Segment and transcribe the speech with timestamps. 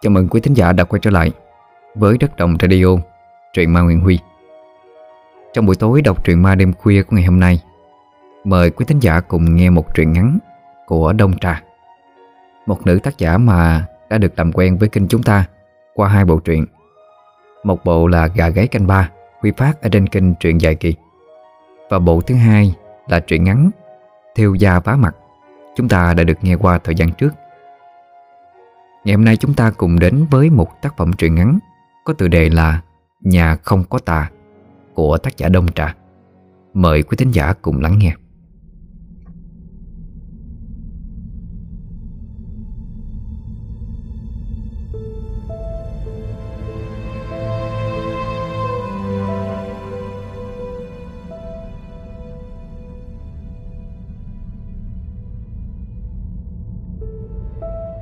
[0.00, 1.32] Chào mừng quý thính giả đã quay trở lại
[1.94, 2.86] với Đất Đồng Radio,
[3.52, 4.18] truyện ma Nguyễn Huy.
[5.52, 7.60] Trong buổi tối đọc truyện ma đêm khuya của ngày hôm nay,
[8.44, 10.38] mời quý thính giả cùng nghe một truyện ngắn
[10.86, 11.62] của Đông Trà.
[12.66, 15.44] Một nữ tác giả mà đã được làm quen với kênh chúng ta
[15.94, 16.66] qua hai bộ truyện.
[17.64, 19.10] Một bộ là Gà gáy canh ba,
[19.40, 20.94] quy phát ở trên kênh truyện dài kỳ.
[21.90, 22.74] Và bộ thứ hai
[23.08, 23.70] là truyện ngắn
[24.34, 25.16] Thiêu da vá mặt,
[25.76, 27.30] chúng ta đã được nghe qua thời gian trước.
[29.08, 31.58] Ngày hôm nay chúng ta cùng đến với một tác phẩm truyện ngắn,
[32.04, 32.80] có tựa đề là
[33.20, 34.30] Nhà không có tà
[34.94, 35.94] của tác giả Đông Trà.
[36.74, 38.14] Mời quý thính giả cùng lắng nghe.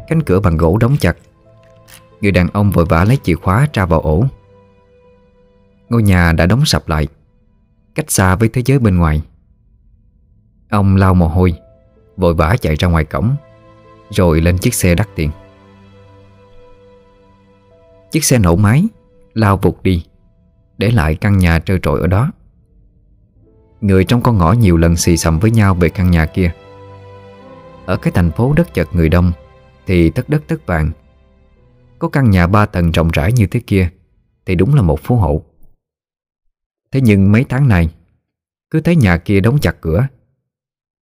[0.09, 1.17] Cánh cửa bằng gỗ đóng chặt.
[2.21, 4.25] Người đàn ông vội vã lấy chìa khóa tra vào ổ.
[5.89, 7.09] Ngôi nhà đã đóng sập lại,
[7.95, 9.23] Cách xa với thế giới bên ngoài.
[10.71, 11.55] Ông lau mồ hôi,
[12.17, 13.37] Vội vã chạy ra ngoài cổng,
[14.11, 15.31] Rồi lên chiếc xe đắt tiền.
[18.11, 18.85] Chiếc xe nổ máy,
[19.35, 20.05] Lao vụt đi,
[20.79, 22.33] Để lại căn nhà trơ trội ở đó.
[23.81, 26.53] Người trong con ngõ nhiều lần xì xầm với nhau về căn nhà kia.
[27.87, 29.33] Ở cái thành phố đất chật người đông
[29.87, 30.91] thì tất đất tất vàng.
[31.99, 33.91] Có căn nhà ba tầng rộng rãi như thế kia
[34.47, 35.43] Thì đúng là một phú hộ
[36.93, 37.95] Thế nhưng mấy tháng này
[38.71, 40.07] Cứ thấy nhà kia đóng chặt cửa,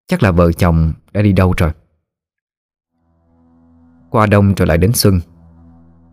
[0.06, 1.70] Chắc là vợ chồng đã đi đâu rồi.
[4.10, 5.20] Qua đông rồi lại đến xuân,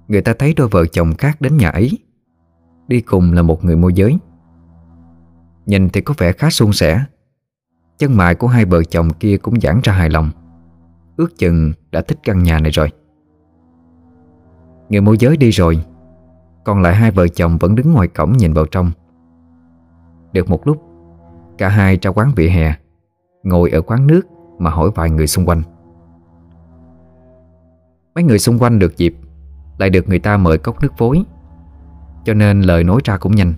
[0.07, 1.91] Người ta thấy đôi vợ chồng khác đến nhà ấy,
[2.87, 4.17] Đi cùng là một người môi giới.
[5.65, 7.05] Nhìn thì có vẻ khá suôn sẻ,
[7.97, 10.31] Chân mại của hai vợ chồng kia cũng giãn ra hài lòng.
[11.17, 12.91] Ước chừng đã thích căn nhà này rồi.
[14.89, 15.85] Người môi giới đi rồi,
[16.65, 18.91] Còn lại hai vợ chồng vẫn đứng ngoài cổng nhìn vào trong.
[20.31, 20.83] Được một lúc,
[21.57, 22.75] Cả hai ra quán vỉa hè,
[23.43, 24.21] Ngồi ở quán nước
[24.59, 25.61] Mà hỏi vài người xung quanh.
[28.15, 29.15] Mấy người xung quanh được dịp,
[29.77, 31.23] Lại được người ta mời cốc nước phối,
[32.25, 33.53] Cho nên lời nói ra cũng nhanh.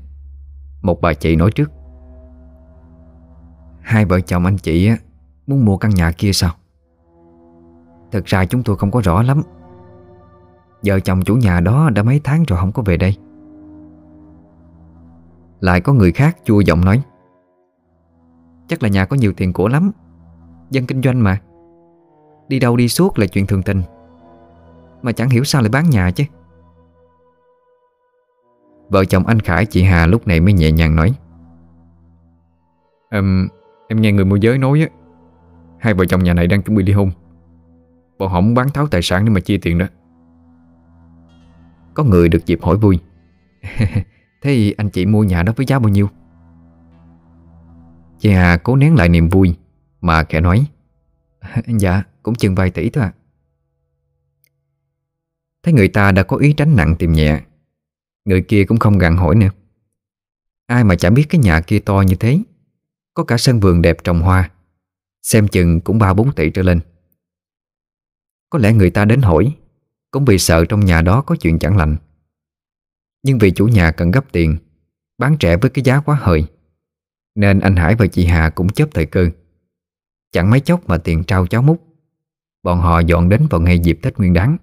[0.81, 1.71] Một bà chị nói trước.
[3.81, 4.91] Hai vợ chồng anh chị
[5.47, 6.51] Muốn mua căn nhà kia sao?
[8.11, 9.41] Thật ra chúng tôi không có rõ lắm.
[10.85, 13.17] Vợ chồng chủ nhà đó đã mấy tháng rồi không có về đây.
[15.59, 17.01] Lại có người khác chua giọng nói
[18.67, 19.91] Chắc là nhà có nhiều tiền của lắm
[20.69, 21.41] Dân kinh doanh mà.
[22.47, 23.81] Đi đâu đi suốt là chuyện thường tình.
[25.01, 26.23] Mà chẳng hiểu sao lại bán nhà chứ.
[28.89, 31.13] Vợ chồng anh Khải chị Hà lúc này mới nhẹ nhàng nói
[33.11, 33.47] um,
[33.87, 34.87] Em nghe người môi giới nói á
[35.79, 37.11] Hai vợ chồng nhà này đang chuẩn bị ly hôn.
[38.19, 39.85] Bọn họ muốn bán tháo tài sản để mà chia tiền đó.
[41.93, 42.99] Có người được dịp hỏi vui.
[44.41, 46.09] Thế anh chị mua nhà đó với giá bao nhiêu?
[48.19, 49.55] Chị Hà cố nén lại niềm vui,
[50.01, 50.65] Mà khẽ nói.
[51.67, 53.13] Dạ cũng chừng vài tỷ thôi à
[55.63, 57.41] Thấy người ta đã có ý tránh nặng tìm nhẹ,
[58.25, 59.49] Người kia cũng không gặn hỏi nữa.
[60.67, 62.39] Ai mà chả biết cái nhà kia to như thế.
[63.13, 64.49] Có cả sân vườn đẹp trồng hoa.
[65.21, 66.79] Xem chừng cũng ba bốn tỷ trở lên
[68.49, 69.55] có lẽ người ta đến hỏi,
[70.11, 71.95] Cũng vì sợ trong nhà đó có chuyện chẳng lành.
[73.23, 74.57] Nhưng vì chủ nhà cần gấp tiền,
[75.17, 76.45] Bán trẻ với cái giá quá hời,
[77.35, 79.29] Nên anh Hải và chị Hà cũng chấp thời cơ.
[80.31, 81.83] Chẳng mấy chốc mà tiền trao cháo múc,
[82.63, 84.57] Bọn họ dọn đến vào ngay dịp Tết Nguyên đáng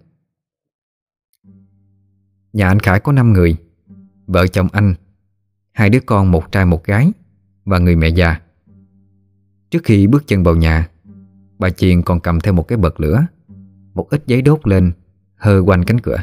[2.52, 3.56] Nhà anh Khải có 5 người,
[4.26, 4.94] Vợ chồng anh,
[5.72, 7.12] Hai đứa con một trai một gái
[7.64, 8.40] Và người mẹ già.
[9.70, 10.88] Trước khi bước chân vào nhà,
[11.58, 13.26] Bà Chiền còn cầm theo một cái bật lửa
[13.96, 14.92] một ít giấy đốt lên,
[15.36, 16.16] Hơ quanh cánh cửa.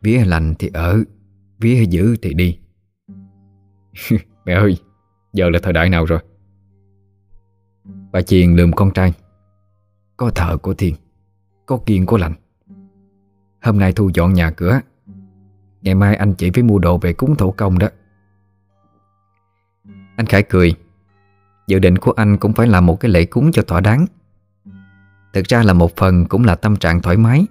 [0.00, 1.04] Vía lành thì ở,
[1.58, 2.58] Vía dữ thì đi.
[4.44, 4.78] Mẹ ơi,
[5.32, 6.18] Giờ là thời đại nào rồi?
[8.12, 9.12] Bà Chiền lườm con trai.
[10.16, 10.94] Có thợ của thiên
[11.66, 12.34] Có kiên của lành.
[13.62, 14.80] Hôm nay thu dọn nhà cửa,
[15.82, 17.88] Ngày mai anh chỉ phải mua đồ về cúng thổ công đó.
[20.16, 20.74] Anh Khải cười.
[21.66, 24.06] Dự định của anh cũng phải làm một cái lễ cúng cho thỏa đáng.
[25.36, 27.46] Thực ra là một phần cũng là tâm trạng thoải mái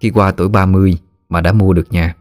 [0.00, 2.14] Khi qua tuổi 30 mà đã mua được nhà.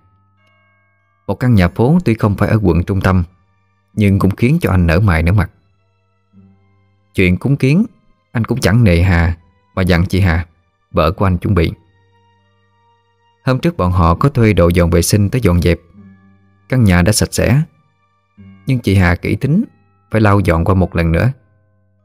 [1.28, 3.24] Một căn nhà phố tuy không phải ở quận trung tâm,
[3.94, 5.52] Nhưng cũng khiến cho anh nở mày nở mặt.
[7.16, 7.86] Chuyện cúng kiến,
[8.32, 9.38] Anh cũng chẳng nề hà
[9.76, 10.46] Mà dặn chị Hà,
[10.92, 11.72] Vợ của anh chuẩn bị.
[13.46, 15.80] Hôm trước bọn họ có thuê đồ dọn vệ sinh tới dọn dẹp.
[16.70, 17.62] Căn nhà đã sạch sẽ,
[18.66, 19.64] Nhưng chị Hà kỹ tính
[20.12, 21.32] Phải lau dọn qua một lần nữa,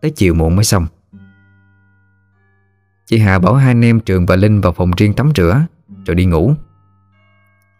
[0.01, 0.87] Tới chiều muộn mới xong.
[3.11, 5.67] Chị Hà bảo hai anh em Trường và Linh vào phòng riêng tắm rửa,
[6.07, 6.55] rồi đi ngủ.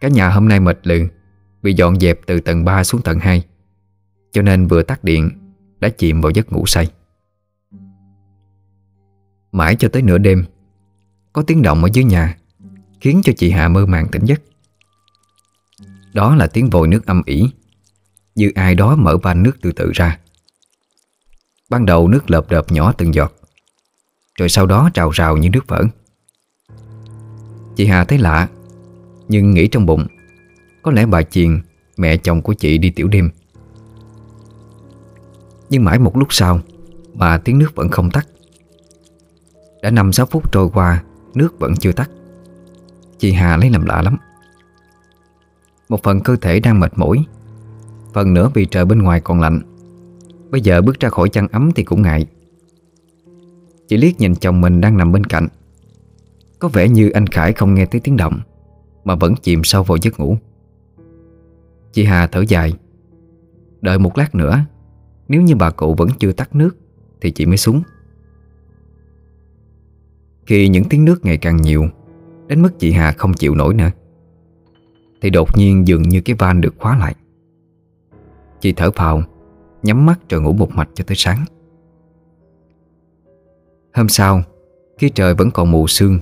[0.01, 1.07] Cả nhà hôm nay mệt lừ,
[1.61, 3.43] Bị dọn dẹp từ tầng 3 xuống tầng 2
[4.31, 5.29] Cho nên vừa tắt điện,
[5.79, 6.91] Đã chìm vào giấc ngủ say.
[9.51, 10.45] Mãi cho tới nửa đêm,
[11.33, 12.37] Có tiếng động ở dưới nhà,
[13.01, 14.41] Khiến cho chị Hà mơ màng tỉnh giấc.
[16.13, 17.49] Đó là tiếng vòi nước âm ỉ,
[18.35, 20.19] Như ai đó mở van nước từ từ ra.
[21.69, 23.40] Ban đầu nước lợp đợp nhỏ từng giọt
[24.41, 25.83] rồi sau đó trào rào như nước vỡ.
[27.75, 28.47] Chị Hà thấy lạ,
[29.27, 30.07] Nhưng nghĩ trong bụng,
[30.83, 31.61] Có lẽ bà Chiền,
[31.97, 33.29] Mẹ chồng của chị đi tiểu đêm.
[35.69, 36.59] Nhưng mãi một lúc sau,
[37.13, 38.27] Mà tiếng nước vẫn không tắt.
[39.81, 41.03] Đã 5-6 phút trôi qua,
[41.33, 42.09] Nước vẫn chưa tắt.
[43.19, 44.17] Chị Hà lấy làm lạ lắm.
[45.89, 47.25] Một phần cơ thể đang mệt mỏi,
[48.13, 49.61] Phần nữa vì trời bên ngoài còn lạnh.
[50.51, 52.27] Bây giờ bước ra khỏi chăn ấm thì cũng ngại.
[53.91, 55.47] Chị liếc nhìn chồng mình đang nằm bên cạnh.
[56.59, 58.39] Có vẻ như anh Khải không nghe thấy tiếng động,
[59.03, 60.37] Mà vẫn chìm sâu vào giấc ngủ.
[61.91, 62.73] Chị Hà thở dài.
[63.81, 64.65] Đợi một lát nữa,
[65.27, 66.77] Nếu như bà cụ vẫn chưa tắt nước,
[67.21, 67.81] Thì chị mới xuống.
[70.45, 71.85] Khi những tiếng nước ngày càng nhiều,
[72.47, 73.91] Đến mức chị Hà không chịu nổi nữa,
[75.21, 77.15] Thì đột nhiên dường như cái van được khóa lại.
[78.61, 79.23] Chị thở phào
[79.83, 81.45] Nhắm mắt rồi ngủ một mạch cho tới sáng.
[83.93, 84.41] Hôm sau,
[84.97, 86.19] Khi trời vẫn còn mù sương,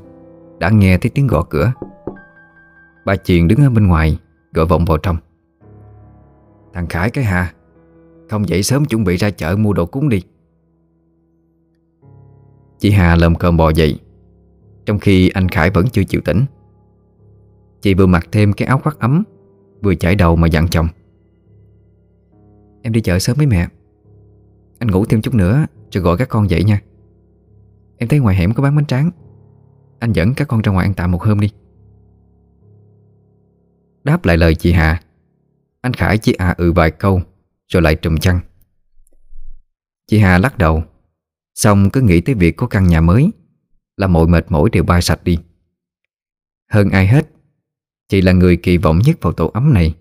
[0.60, 1.74] Đã nghe thấy tiếng gõ cửa.
[3.06, 4.20] Bà Chiền đứng ở bên ngoài
[4.54, 5.18] Gọi vọng vào trong.
[6.74, 7.54] Thằng Khải cái hà
[8.30, 10.24] Không dậy sớm chuẩn bị ra chợ mua đồ cúng đi.
[12.80, 14.00] Chị Hà lầm cơm bò dậy,
[14.86, 16.46] Trong khi anh Khải vẫn chưa chịu tỉnh.
[17.82, 19.24] Chị vừa mặc thêm cái áo khoác ấm,
[19.82, 20.88] Vừa chải đầu mà dặn chồng.
[22.82, 23.68] Em đi chợ sớm với mẹ,
[24.80, 26.82] Anh ngủ thêm chút nữa Rồi gọi các con dậy nha.
[28.00, 29.12] Em thấy ngoài hẻm có bán bánh tráng.
[30.00, 31.52] Anh dẫn các con ra ngoài ăn tạm một hôm đi.
[34.04, 35.02] Đáp lại lời chị Hà,
[35.82, 37.22] Anh Khải chỉ à ừ vài câu,
[37.68, 38.40] Rồi lại trùm chăn.
[40.08, 40.84] Chị Hà lắc đầu,
[41.56, 43.32] Xong cứ nghĩ tới việc có căn nhà mới,
[43.98, 45.38] Là mọi mệt mỏi đều bay sạch đi.
[46.72, 47.28] Hơn ai hết,
[48.10, 49.96] Chị là người kỳ vọng nhất vào tổ ấm này.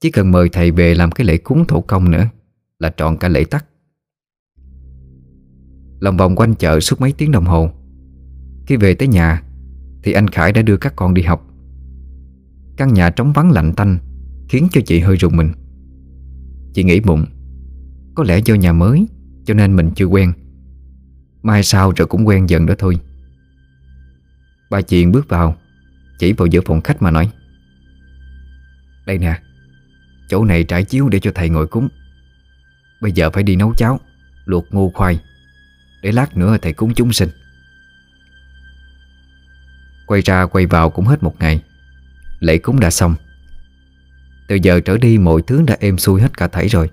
[0.00, 2.26] Chỉ cần mời thầy về làm cái lễ cúng thổ công nữa,
[2.78, 3.66] Là trọn cả lễ tắt
[6.00, 7.70] Lòng vòng quanh chợ suốt mấy tiếng đồng hồ.
[8.66, 9.42] Khi về tới nhà,
[10.02, 11.46] Thì anh Khải đã đưa các con đi học.
[12.76, 13.98] Căn nhà trống vắng lạnh tanh,
[14.48, 15.52] Khiến cho chị hơi rùng mình.
[16.74, 17.24] Chị nghĩ bụng,
[18.14, 19.06] Có lẽ do nhà mới,
[19.44, 20.32] Cho nên mình chưa quen.
[21.42, 22.98] Mai sau rồi cũng quen dần đó thôi.
[24.70, 25.56] Bà Chiền bước vào,
[26.18, 27.30] Chỉ vào giữa phòng khách mà nói.
[29.06, 29.40] Đây nè,
[30.28, 31.88] Chỗ này trải chiếu để cho thầy ngồi cúng.
[33.02, 34.00] Bây giờ phải đi nấu cháo,
[34.44, 35.20] Luộc ngô khoai.
[36.06, 37.28] Để lát nữa thầy cúng chúng sinh.
[40.06, 41.62] Quay ra quay vào cũng hết một ngày.
[42.40, 43.14] Lễ cúng đã xong.
[44.48, 46.90] Từ giờ trở đi mọi thứ đã êm xuôi hết cả thảy rồi.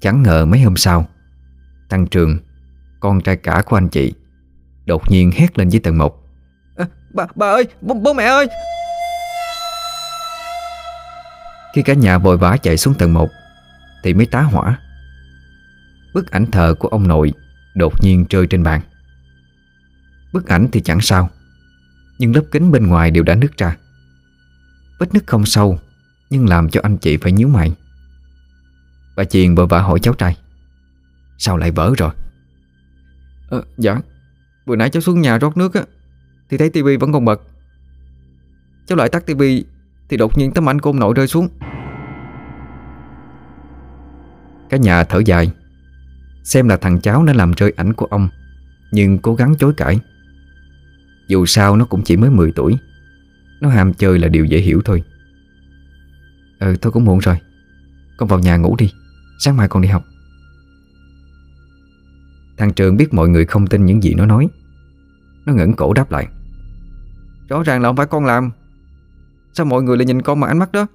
[0.00, 1.08] Chẳng ngờ mấy hôm sau
[1.88, 2.38] Thằng Trường
[3.00, 4.12] Con trai cả của anh chị
[4.86, 6.24] Đột nhiên hét lên với tầng một.
[6.76, 8.46] À, Bà, bà ơi, bố, bố mẹ ơi!
[11.74, 13.28] Khi cả nhà vội vã chạy xuống tầng 1
[14.02, 14.78] Thì mới tá hỏa.
[16.14, 17.32] Bức ảnh thờ của ông nội
[17.76, 18.80] Đột nhiên rơi trên bàn.
[20.32, 21.30] Bức ảnh thì chẳng sao
[22.18, 23.76] Nhưng lớp kính bên ngoài đều đã nứt ra.
[24.98, 25.78] Vết nứt không sâu
[26.30, 27.72] Nhưng làm cho anh chị phải nhíu mày.
[29.16, 30.36] Bà Chiền vội vã hỏi cháu trai
[31.38, 32.10] Sao lại vỡ rồi?
[33.50, 34.00] À, Dạ
[34.66, 35.82] Vừa nãy cháu xuống nhà rót nước á
[36.50, 37.40] Thì thấy tivi vẫn còn bật.
[38.86, 39.64] Cháu lại tắt tivi
[40.08, 41.48] Thì đột nhiên tấm ảnh của ông nội rơi xuống.
[44.70, 45.50] Cả nhà thở dài
[46.46, 48.28] Xem là thằng cháu nó làm rơi ảnh của ông,
[48.92, 50.00] Nhưng cố gắng chối cãi.
[51.28, 52.78] Dù sao nó cũng chỉ mới 10 tuổi,
[53.60, 55.02] Nó ham chơi là điều dễ hiểu thôi.
[56.58, 57.36] Ừ thôi cũng muộn rồi.
[58.16, 58.92] Con vào nhà ngủ đi,
[59.38, 60.04] Sáng mai con đi học.
[62.56, 64.48] Thằng Trường biết mọi người không tin những gì nó nói.
[65.46, 66.28] Nó ngẩng cổ đáp lại.
[67.48, 68.50] Rõ ràng là không phải con làm.
[69.52, 70.86] Sao mọi người lại nhìn con mà ánh mắt đó?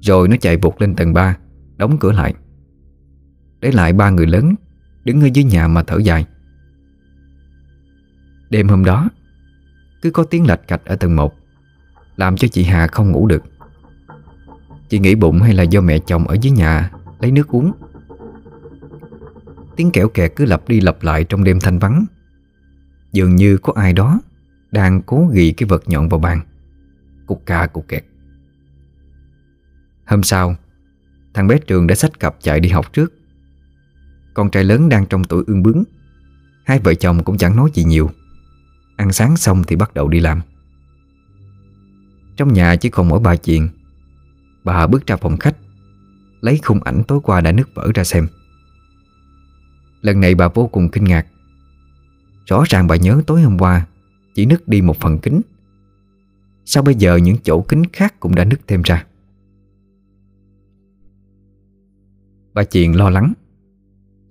[0.00, 1.36] Rồi nó chạy vụt lên tầng 3
[1.76, 2.34] Đóng cửa lại.
[3.64, 4.54] Để lại ba người lớn
[5.04, 6.26] Đứng ở dưới nhà mà thở dài.
[8.50, 9.08] Đêm hôm đó,
[10.02, 11.34] Cứ có tiếng lạch cạch ở tầng 1
[12.16, 13.42] Làm cho chị Hà không ngủ được.
[14.88, 16.90] Chị nghĩ bụng hay là do mẹ chồng ở dưới nhà
[17.20, 17.72] Lấy nước uống.
[19.76, 22.04] Tiếng kẹo kẹt cứ lặp đi lặp lại trong đêm thanh vắng.
[23.12, 24.20] Dường như có ai đó
[24.72, 26.40] Đang cố ghi cái vật nhọn vào bàn.
[27.26, 28.04] Cục ca cục kẹt.
[30.06, 30.56] Hôm sau,
[31.34, 33.12] Thằng bé Trường đã sách cặp chạy đi học trước.
[34.34, 35.84] Con trai lớn đang trong tuổi ương bướng.
[36.64, 38.10] Hai vợ chồng cũng chẳng nói gì nhiều.
[38.96, 40.40] Ăn sáng xong thì bắt đầu đi làm.
[42.36, 43.68] Trong nhà chỉ còn mỗi bà chuyện
[44.64, 45.56] Bà bước ra phòng khách,
[46.40, 48.26] Lấy khung ảnh tối qua đã nứt vỡ ra xem.
[50.00, 51.26] Lần này bà vô cùng kinh ngạc.
[52.46, 53.86] Rõ ràng bà nhớ tối hôm qua
[54.34, 55.40] Chỉ nứt đi một phần kính.
[56.64, 59.06] Sao bây giờ những chỗ kính khác cũng đã nứt thêm ra?
[62.54, 63.32] Bà Chiền lo lắng.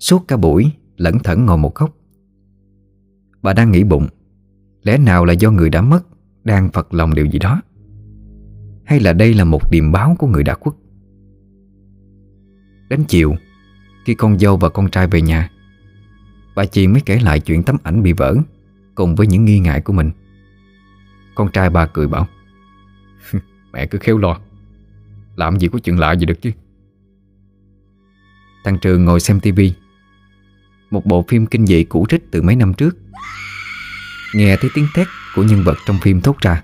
[0.03, 1.97] Suốt cả buổi lẩn thẩn ngồi một góc.
[3.41, 4.07] Bà đang nghĩ bụng,
[4.81, 6.01] Lẽ nào là do người đã mất,
[6.43, 7.61] Đang phật lòng điều gì đó?
[8.85, 10.75] Hay là đây là một điềm báo của người đã khuất?
[12.89, 13.35] Đến chiều,
[14.05, 15.49] Khi con dâu và con trai về nhà,
[16.55, 18.35] Bà chị mới kể lại chuyện tấm ảnh bị vỡ,
[18.95, 20.11] Cùng với những nghi ngại của mình.
[21.35, 22.27] Con trai bà cười bảo,
[23.73, 24.39] Mẹ cứ khéo lo,
[25.35, 26.51] Làm gì có chuyện lạ gì được chứ.
[28.63, 29.73] Thằng Trường ngồi xem tivi
[30.93, 32.97] một bộ phim kinh dị cũ rích từ mấy năm trước.
[34.33, 36.63] Nghe thấy tiếng thét của nhân vật trong phim thốt ra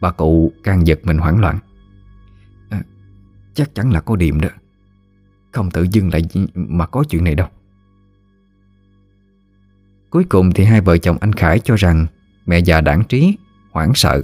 [0.00, 1.58] Bà cụ càng giật mình hoảng loạn.
[2.70, 2.82] À,
[3.54, 4.48] Chắc chắn là có điểm đó.
[5.52, 6.22] Không tự dưng lại
[6.54, 7.48] mà có chuyện này đâu.
[10.10, 12.06] Cuối cùng thì hai vợ chồng anh Khải cho rằng
[12.46, 13.36] Mẹ già đảng trí,
[13.70, 14.22] hoảng sợ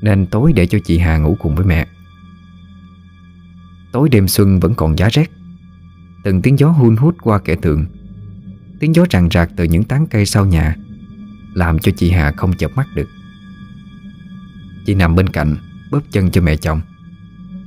[0.00, 1.86] Nên tối để cho chị Hà ngủ cùng với mẹ.
[3.92, 5.30] Tối đêm xuân vẫn còn giá rét.
[6.24, 7.86] Từng tiếng gió hun hút qua kẻ tường
[8.78, 10.76] Tiếng gió ràng rạc từ những tán cây sau nhà
[11.54, 13.08] Làm cho chị Hà không chợp mắt được.
[14.86, 15.56] Chị nằm bên cạnh
[15.90, 16.80] Bóp chân cho mẹ chồng.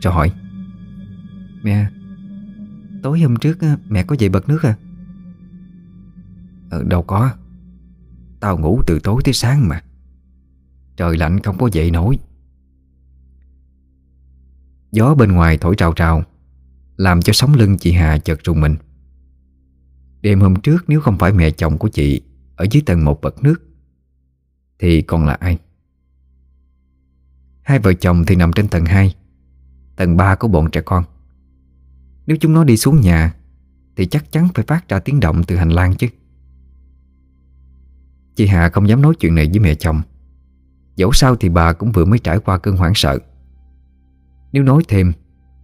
[0.02, 0.32] Rồi hỏi
[1.64, 1.90] Mẹ
[3.04, 3.58] Tối hôm trước
[3.90, 4.76] mẹ có dậy bật nước à?
[6.70, 7.32] Ừ, Đâu có.
[8.40, 9.82] Tao ngủ từ tối tới sáng mà.
[10.98, 12.18] Trời lạnh không có dậy nổi.
[14.92, 16.24] Gió bên ngoài thổi trào trào
[16.98, 18.76] Làm cho sóng lưng chị Hà chợt rùng mình.
[20.22, 22.22] Đêm hôm trước nếu không phải mẹ chồng của chị
[22.56, 23.62] Ở dưới tầng một bậc nước,
[24.80, 25.58] Thì còn là ai?
[27.62, 29.16] Hai vợ chồng thì nằm trên tầng 2
[29.96, 31.04] Tầng 3 có bọn trẻ con.
[32.28, 33.36] Nếu chúng nó đi xuống nhà,
[33.96, 36.08] Thì chắc chắn phải phát ra tiếng động từ hành lang chứ.
[38.36, 40.02] Chị Hà không dám nói chuyện này với mẹ chồng.
[40.96, 43.20] Dẫu sao thì bà cũng vừa mới trải qua cơn hoảng sợ.
[44.52, 45.14] Nếu nói thêm,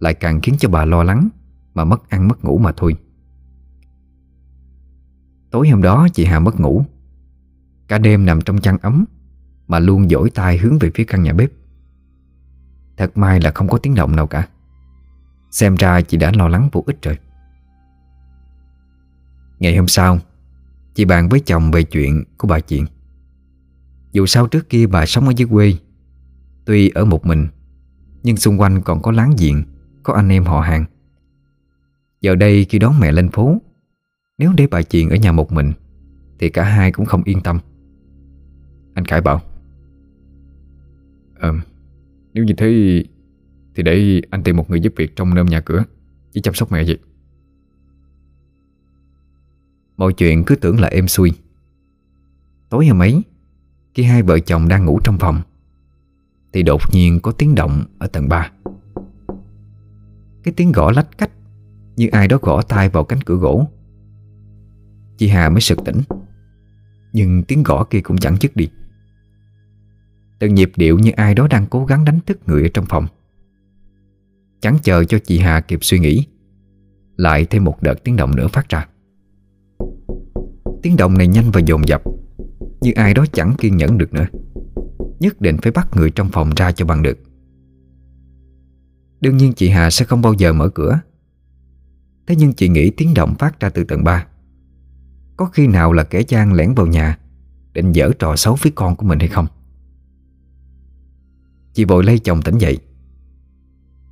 [0.00, 1.28] Lại càng khiến cho bà lo lắng
[1.74, 2.96] Mà mất ăn mất ngủ mà thôi.
[5.56, 6.84] Tối hôm đó chị Hà mất ngủ.
[7.88, 9.04] Cả đêm nằm trong chăn ấm,
[9.68, 11.50] Mà luôn dỗi tay hướng về phía căn nhà bếp.
[12.96, 14.48] Thật may là không có tiếng động nào cả.
[15.50, 17.18] Xem ra chị đã lo lắng vô ích rồi.
[19.58, 20.18] Ngày hôm sau,
[20.94, 22.86] Chị bàn với chồng về chuyện của bà chuyện
[24.12, 25.74] Dù sao trước kia bà sống ở dưới quê,
[26.64, 27.48] Tuy ở một mình,
[28.22, 29.62] Nhưng xung quanh còn có láng giềng,
[30.02, 30.84] Có anh em họ hàng.
[32.20, 33.58] Giờ đây khi đón mẹ lên phố
[34.38, 35.72] nếu để bà chuyện ở nhà một mình,
[36.38, 37.58] Thì cả hai cũng không yên tâm.
[38.94, 39.40] Anh Khải bảo
[41.34, 41.54] Ờ
[42.34, 43.02] Nếu như thế
[43.74, 45.84] Thì để anh tìm một người giúp việc trong nơm nhà cửa,
[46.32, 46.98] Chỉ chăm sóc mẹ vậy.
[49.96, 51.32] Mọi chuyện cứ tưởng là êm xuôi.
[52.68, 53.22] Tối hôm ấy,
[53.94, 55.40] Khi hai vợ chồng đang ngủ trong phòng,
[56.52, 58.50] Thì đột nhiên có tiếng động ở tầng 3
[60.42, 61.30] Cái tiếng gõ lách cách,
[61.96, 63.68] Như ai đó gõ tay vào cánh cửa gỗ.
[65.16, 66.02] Chị Hà mới sực tỉnh.
[67.12, 68.68] Nhưng tiếng gõ kia cũng chẳng dứt đi.
[70.38, 73.06] Từng nhịp điệu như ai đó đang cố gắng đánh thức người ở trong phòng.
[74.60, 76.26] Chẳng chờ cho chị Hà kịp suy nghĩ,
[77.16, 78.88] Lại thêm một đợt tiếng động nữa phát ra.
[80.82, 82.02] Tiếng động này nhanh và dồn dập,
[82.80, 84.26] Như ai đó chẳng kiên nhẫn được nữa.
[85.20, 87.18] Nhất định phải bắt người trong phòng ra cho bằng được.
[89.20, 91.00] Đương nhiên chị Hà sẽ không bao giờ mở cửa.
[92.26, 94.26] Thế nhưng chị nghĩ tiếng động phát ra từ tầng 3
[95.36, 97.18] có khi nào là kẻ gian lẻn vào nhà
[97.72, 99.46] Định dở trò xấu với con của mình hay không?
[101.72, 102.78] Chị vội lay chồng tỉnh dậy.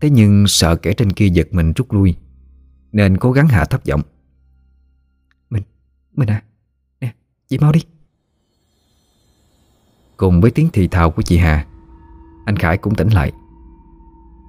[0.01, 2.17] Thế nhưng sợ kẻ trên kia giật mình rút lui
[2.93, 4.03] Nên cố gắng hạ thấp giọng.
[5.51, 5.63] Mình,
[6.13, 6.43] mình à
[7.49, 7.81] Chị mau đi.
[10.17, 11.67] Cùng với tiếng thì thào của chị Hà
[12.45, 13.33] Anh Khải cũng tỉnh lại.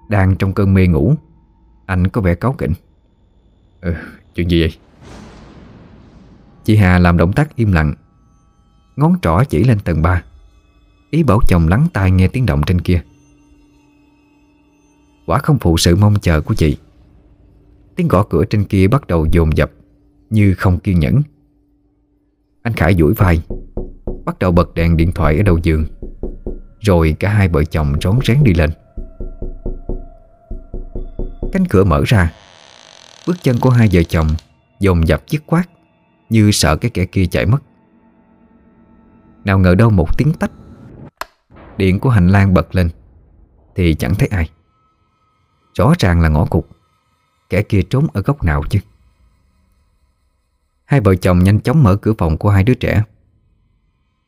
[0.10, 1.15] Đang trong cơn mê ngủ
[1.86, 2.74] Anh có vẻ cáu kỉnh.
[3.82, 3.94] Ừ,
[4.36, 4.77] chuyện gì vậy?
[6.65, 7.93] Chị Hà làm động tác im lặng.
[8.95, 10.24] Ngón trỏ chỉ lên tầng 3
[11.10, 13.01] Ý bảo chồng lắng tai nghe tiếng động trên kia.
[15.25, 16.77] Quả không phụ sự mong chờ của chị.
[17.95, 19.72] Tiếng gõ cửa trên kia bắt đầu dồn dập,
[20.29, 21.22] Như không kiên nhẫn.
[22.62, 23.41] Anh Khải duỗi vai,
[24.25, 25.86] Bắt đầu bật đèn điện thoại ở đầu giường,
[26.79, 28.69] Rồi cả hai vợ chồng rón rén đi lên.
[31.53, 32.34] Cánh cửa mở ra.
[33.27, 34.27] Bước chân của hai vợ chồng
[34.79, 35.63] Dồn dập chiếc quát
[36.29, 37.60] như sợ cái kẻ kia chạy mất.
[39.46, 40.51] Nào ngờ đâu một tiếng tách.
[41.77, 42.89] Điện của hành lang bật lên.
[43.75, 44.50] Thì chẳng thấy ai.
[45.74, 46.70] Rõ ràng là ngõ cục
[47.50, 48.79] Kẻ kia trốn ở góc nào chứ?
[50.86, 53.03] Hai vợ chồng nhanh chóng mở cửa phòng của hai đứa trẻ.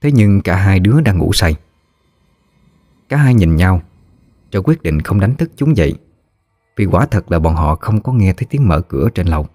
[0.02, 1.56] Thế nhưng cả hai đứa đang ngủ say.
[3.10, 3.82] Cả hai nhìn nhau,
[4.52, 5.94] Rồi quyết định không đánh thức chúng dậy.
[6.76, 9.48] Vì quả thật là bọn họ không có nghe thấy tiếng mở cửa trên lầu.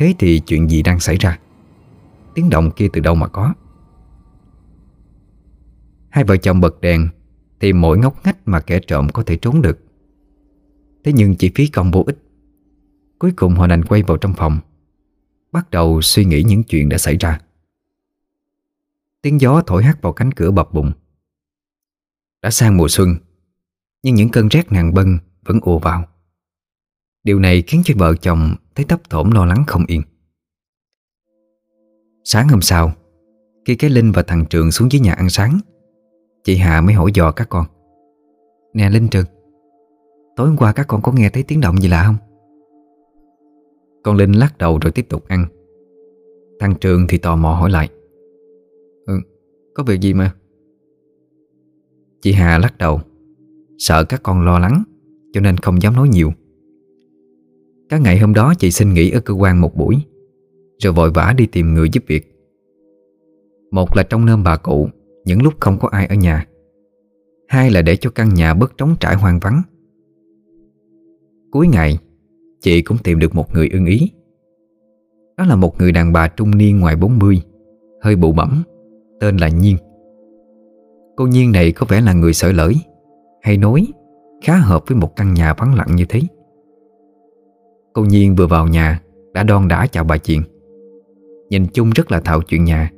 [0.00, 1.38] Thế thì chuyện gì đang xảy ra?
[2.34, 3.54] Tiếng động kia từ đâu mà có?
[6.08, 7.08] Hai vợ chồng bật đèn
[7.58, 9.78] Tìm mỗi ngóc ngách mà kẻ trộm có thể trốn được.
[11.04, 12.18] Thế nhưng chỉ phí công vô ích.
[13.18, 14.58] Cuối cùng họ đành quay vào trong phòng,
[15.52, 17.40] Bắt đầu suy nghĩ những chuyện đã xảy ra.
[19.22, 20.92] Tiếng gió thổi hắt vào cánh cửa bập bùng.
[22.42, 23.16] Đã sang mùa xuân,
[24.02, 26.04] Nhưng những cơn rét nặng bân vẫn ùa vào.
[27.24, 30.02] Điều này khiến cho vợ chồng thấy thấp thỏm lo lắng không yên.
[32.24, 32.92] Sáng hôm sau
[33.64, 35.58] Khi cái Linh và thằng Trường xuống dưới nhà ăn sáng
[36.44, 37.66] Chị Hà mới hỏi dò các con.
[38.74, 39.24] Nè Linh Trường
[40.36, 42.16] Tối hôm qua các con có nghe thấy tiếng động gì lạ không?
[44.02, 45.46] Con Linh lắc đầu rồi tiếp tục ăn.
[46.60, 47.88] Thằng Trường thì tò mò hỏi lại.
[49.06, 49.14] Ừ,
[49.74, 50.34] có việc gì mà?
[52.20, 53.00] Chị Hà lắc đầu
[53.78, 54.82] Sợ các con lo lắng
[55.32, 56.32] Cho nên không dám nói nhiều.
[57.90, 59.96] Các ngày hôm đó chị xin nghỉ ở cơ quan một buổi,
[60.78, 62.34] Rồi vội vã đi tìm người giúp việc.
[63.70, 64.88] Một là trong nơm bà cụ,
[65.24, 66.46] Những lúc không có ai ở nhà.
[67.48, 69.62] Hai là để cho căn nhà bớt trống trải hoang vắng.
[71.50, 71.98] Cuối ngày,
[72.60, 74.10] Chị cũng tìm được một người ưng ý.
[75.36, 77.42] Đó là một người đàn bà trung niên ngoài 40
[78.02, 78.62] Hơi bụ bẩm,
[79.20, 79.76] Tên là Nhiên.
[81.16, 82.74] Cô Nhiên này có vẻ là người sợ lỡi
[83.42, 83.86] Hay nói,
[84.42, 86.20] Khá hợp với một căn nhà vắng lặng như thế.
[87.92, 89.00] Cô Nhiên vừa vào nhà,
[89.34, 90.42] Đã đon đả chào bà Chuyện
[91.50, 92.90] Nhìn chung rất là thạo chuyện nhà,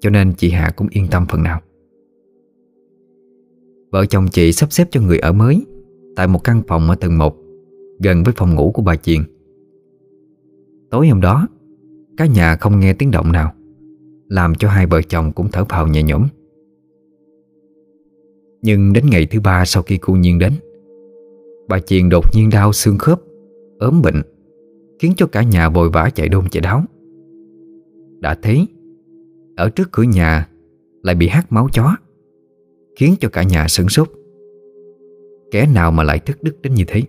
[0.00, 1.60] Cho nên chị hạ cũng yên tâm phần nào.
[3.90, 5.66] Vợ chồng chị sắp xếp cho người ở mới,
[6.16, 7.36] Tại một căn phòng ở tầng 1
[8.00, 9.20] Gần với phòng ngủ của bà Chiền.
[10.90, 11.48] Tối hôm đó,
[12.16, 13.52] Cả nhà không nghe tiếng động nào,
[14.28, 16.26] Làm cho hai vợ chồng cũng thở phào nhẹ nhõm.
[18.62, 20.52] Nhưng đến ngày thứ ba sau khi cô Nhiên đến,
[21.68, 23.20] Bà Chiền đột nhiên đau xương khớp
[23.78, 24.22] ốm bệnh,
[24.98, 26.82] Khiến cho cả nhà vội vã chạy đôn chạy đáo.
[28.20, 28.68] Đã thấy
[29.56, 30.48] Ở trước cửa nhà
[31.02, 31.96] Lại bị hắt máu chó,
[32.96, 34.10] Khiến cho cả nhà sửng sốt.
[35.50, 37.02] Kẻ nào mà lại thức đức đến như thế?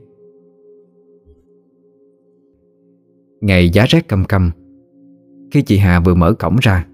[3.42, 4.52] Ngày giá rét căm căm
[5.52, 6.88] Khi chị Hà vừa mở cổng ra,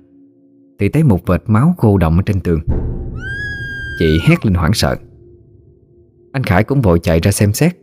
[0.80, 2.60] Thì thấy một vệt máu khô động ở trên tường.
[4.00, 4.96] Chị hét lên hoảng sợ.
[6.32, 7.78] Anh Khải cũng vội chạy ra xem xét,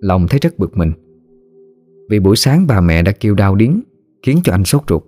[0.00, 0.92] Lòng thấy rất bực mình.
[2.08, 3.80] Vì buổi sáng bà mẹ đã kêu đau điếng,
[4.22, 5.02] Khiến cho anh sốt ruột.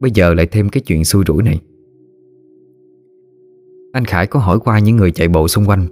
[0.00, 1.60] Bây giờ lại thêm cái chuyện xui rủi này.
[3.92, 5.86] Anh Khải có hỏi qua những người chạy bộ xung quanh.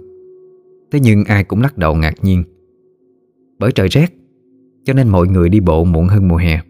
[0.91, 2.43] Thế nhưng ai cũng lắc đầu ngạc nhiên.
[3.59, 4.07] Bởi trời rét,
[4.83, 6.61] cho nên mọi người đi bộ muộn hơn mùa hè.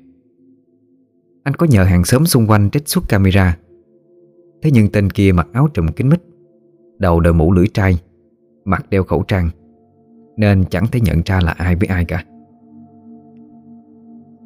[1.44, 3.58] Anh có nhờ hàng xóm xung quanh trích xuất camera.
[4.62, 6.22] Thế nhưng tên kia mặc áo trùm kính mít,
[7.00, 7.98] Đầu đội mũ lưỡi trai,
[8.66, 9.50] Mặt đeo khẩu trang,
[10.38, 12.26] Nên chẳng thể nhận ra là ai với ai cả.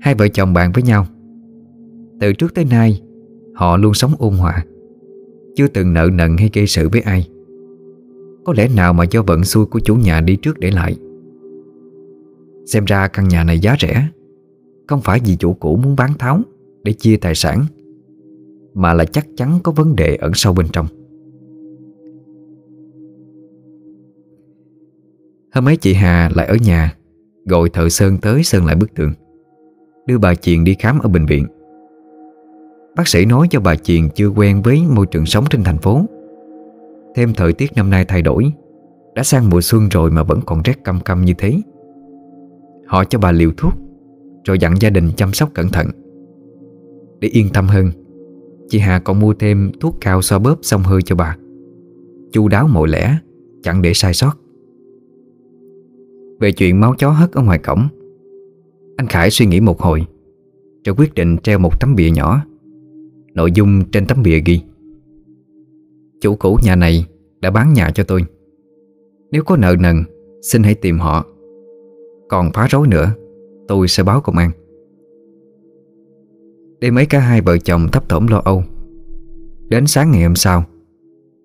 [0.03, 1.05] Hai vợ chồng bạn với nhau.
[2.19, 3.01] Từ trước tới nay,
[3.53, 4.65] Họ luôn sống ôn hòa,
[5.55, 7.29] Chưa từng nợ nần hay gây sự với ai.
[8.45, 10.95] Có lẽ nào mà do vận xui của chủ nhà đi trước để lại.
[12.65, 14.07] Xem ra căn nhà này giá rẻ,
[14.87, 16.39] Không phải vì chủ cũ muốn bán tháo
[16.83, 17.65] Để chia tài sản,
[18.73, 20.87] Mà là chắc chắn có vấn đề ẩn sâu bên trong.
[25.53, 26.95] Hôm ấy chị Hà lại ở nhà,
[27.45, 29.13] Gọi thợ Sơn tới sơn lại bức tường.
[30.05, 31.47] Đưa bà Chiền đi khám ở bệnh viện.
[32.95, 36.05] Bác sĩ nói cho bà Chiền chưa quen với môi trường sống trên thành phố.
[37.15, 38.51] Thêm thời tiết năm nay thay đổi,
[39.15, 41.61] Đã sang mùa xuân rồi mà vẫn còn rét căm căm như thế.
[42.87, 43.73] Họ cho bà liều thuốc,
[44.45, 45.87] Rồi dặn gia đình chăm sóc cẩn thận.
[47.19, 47.91] Để yên tâm hơn,
[48.69, 51.37] Chị Hà còn mua thêm thuốc cao xoa bóp xong hơi cho bà.
[52.31, 53.17] Chu đáo mọi lẽ
[53.63, 54.31] Chẳng để sai sót.
[56.39, 57.87] Về chuyện máu chó hất ở ngoài cổng
[58.97, 60.05] anh Khải suy nghĩ một hồi,
[60.85, 62.45] Rồi quyết định treo một tấm bìa nhỏ.
[63.33, 64.61] Nội dung trên tấm bìa ghi,
[66.21, 67.05] Chủ cũ nhà này
[67.41, 68.25] đã bán nhà cho tôi.
[69.31, 70.03] Nếu có nợ nần,
[70.41, 71.25] Xin hãy tìm họ.
[72.29, 73.11] Còn phá rối nữa,
[73.67, 74.51] Tôi sẽ báo công an.
[76.79, 78.63] Đêm ấy cả hai vợ chồng thấp thỏm lo âu.
[79.69, 80.63] Đến sáng ngày hôm sau,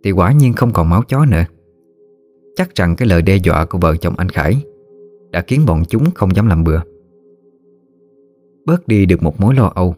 [0.05, 1.45] Thì quả nhiên không còn máu chó nữa.
[2.57, 4.65] Chắc rằng cái lời đe dọa của vợ chồng anh Khải
[5.31, 6.81] Đã khiến bọn chúng không dám làm bừa.
[8.69, 9.95] Bớt đi được một mối lo âu.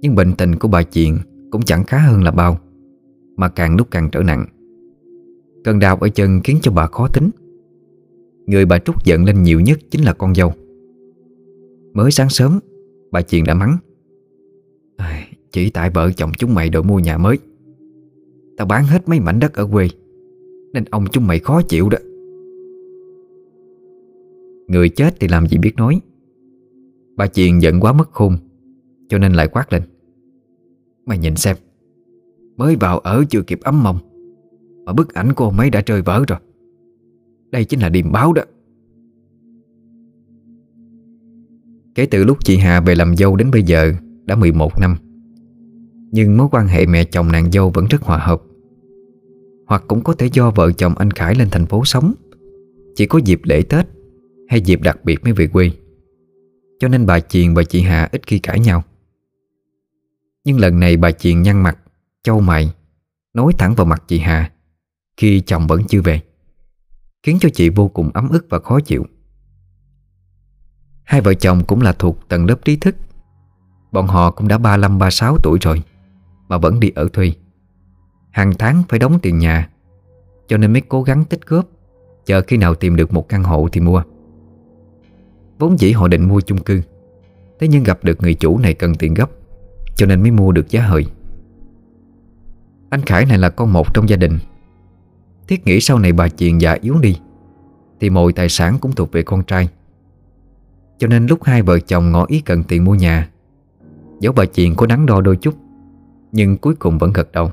[0.00, 1.16] Nhưng bệnh tình của bà Chiện
[1.50, 2.58] Cũng chẳng khá hơn là bao,
[3.36, 4.46] Mà càng lúc càng trở nặng.
[5.64, 7.30] Cơn đau ở chân khiến cho bà khó tính.
[8.46, 10.52] Người bà Trúc giận lên nhiều nhất chính là con dâu.
[11.94, 12.58] Mới sáng sớm,
[13.10, 13.76] Bà Chiền đã mắng.
[15.52, 17.38] Chỉ tại vợ chồng chúng mày đội mua nhà mới.
[18.56, 19.88] Tao bán hết mấy mảnh đất ở quê,
[20.72, 21.98] Nên ông chúng mày khó chịu đó.
[24.68, 26.00] Người chết thì làm gì biết nói.
[27.18, 28.36] Bà Chiền giận quá mất khôn,
[29.08, 29.82] Cho nên lại quát lên.
[31.06, 31.56] Mày nhìn xem,
[32.56, 33.98] Mới vào ở chưa kịp ấm mông,
[34.84, 36.38] Mà bức ảnh của ông ấy đã rơi vỡ rồi.
[37.50, 38.42] Đây chính là điềm báo đó.
[41.94, 43.92] Kể từ lúc chị Hà về làm dâu đến bây giờ
[44.24, 44.96] Đã 11 năm,
[46.10, 48.42] Nhưng mối quan hệ mẹ chồng nàng dâu vẫn rất hòa hợp.
[49.66, 52.12] Hoặc cũng có thể do vợ chồng anh Khải lên thành phố sống,
[52.94, 53.86] Chỉ có dịp lễ Tết
[54.48, 55.70] Hay dịp đặc biệt mới về quê.
[56.78, 58.82] Cho nên bà Chiền và chị Hà ít khi cãi nhau.
[60.44, 61.78] Nhưng lần này bà Chiền nhăn mặt
[62.22, 62.72] Châu mày,
[63.34, 64.50] Nói thẳng vào mặt chị Hà,
[65.16, 66.20] Khi chồng vẫn chưa về,
[67.22, 69.06] Khiến cho chị vô cùng ấm ức và khó chịu.
[71.04, 72.96] Hai vợ chồng cũng là thuộc tầng lớp trí thức.
[73.92, 75.82] Bọn họ cũng đã 35-36 tuổi rồi,
[76.48, 77.32] Mà vẫn đi ở thuê.
[78.30, 79.68] Hàng tháng phải đóng tiền nhà,
[80.48, 81.66] Cho nên mới cố gắng tích góp,
[82.26, 84.02] Chờ khi nào tìm được một căn hộ thì mua.
[85.58, 86.82] Vốn dĩ họ định mua chung cư.
[87.60, 89.30] Thế nhưng gặp được người chủ này cần tiền gấp,
[89.94, 91.06] Cho nên mới mua được giá hời.
[92.90, 94.38] Anh Khải này là con một trong gia đình.
[95.48, 97.18] Thiết nghĩ sau này bà chuyện già yếu đi,
[98.00, 99.68] Thì mọi tài sản cũng thuộc về con trai.
[100.98, 103.28] Cho nên lúc hai vợ chồng ngỏ ý cần tiền mua nhà,
[104.20, 105.54] Dẫu bà chuyện có đắn đo đôi chút,
[106.32, 107.50] Nhưng cuối cùng vẫn gật đầu.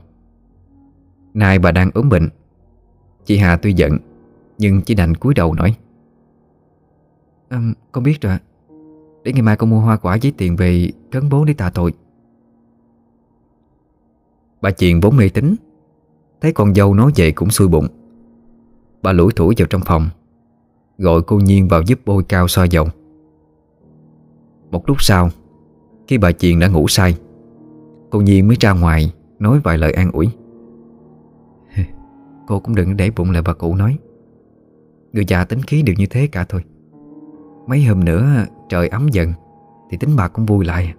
[1.33, 2.29] Nay bà đang ốm bệnh.
[3.25, 3.97] Chị Hà tuy giận,
[4.57, 5.75] Nhưng chỉ đành cúi đầu nói
[7.55, 8.37] à, Con biết rồi
[9.23, 11.93] Để ngày mai con mua hoa quả với tiền về Cấn bố để tạ tội.
[14.61, 15.55] Bà chuyện vốn mê tính
[16.41, 17.87] Thấy con dâu nói vậy cũng xui bụng.
[19.01, 20.09] Bà lủi thủi vào trong phòng
[20.97, 22.87] Gọi cô Nhiên vào giúp bôi cao xoa dầu.
[24.71, 25.29] Một lúc sau
[26.07, 27.17] Khi bà Chiền đã ngủ say
[28.09, 30.29] Cô Nhiên mới ra ngoài Nói vài lời an ủi.
[32.47, 33.97] Cô cũng đừng để bụng lại bà cụ nói.
[35.13, 36.63] Người già tính khí đều như thế cả thôi.
[37.67, 39.33] Mấy hôm nữa trời ấm dần
[39.89, 40.93] Thì tính bà cũng vui lại.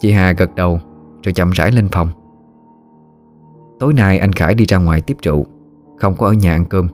[0.00, 0.80] Chị Hà gật đầu
[1.22, 2.08] Rồi chậm rãi lên phòng.
[3.78, 5.46] Tối nay anh Khải đi ra ngoài tiếp trụ,
[5.96, 6.88] Không có ở nhà ăn cơm.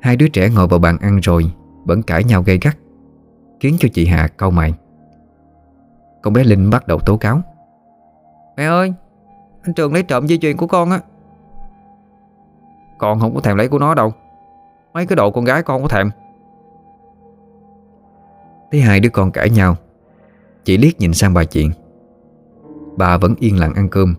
[0.00, 1.52] Hai đứa trẻ ngồi vào bàn ăn rồi
[1.84, 2.76] vẫn cãi nhau gây gắt
[3.60, 4.74] Khiến cho chị Hà cau mày.
[6.22, 7.40] Con bé Linh bắt đầu tố cáo.
[8.56, 8.92] Mẹ ơi
[9.62, 11.00] Anh Trường lấy trộm dây chuyền của con á.
[12.98, 14.12] Con không có thèm lấy của nó đâu.
[14.96, 16.10] Mấy cái đồ con gái con có thèm
[18.72, 19.76] Thấy hai đứa con cãi nhau,
[20.64, 21.70] Chị liếc nhìn sang bà chuyện.
[22.96, 24.14] Bà vẫn yên lặng ăn cơm,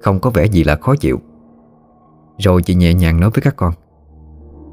[0.00, 1.20] Không có vẻ gì là khó chịu.
[2.38, 3.72] Rồi chị nhẹ nhàng nói với các con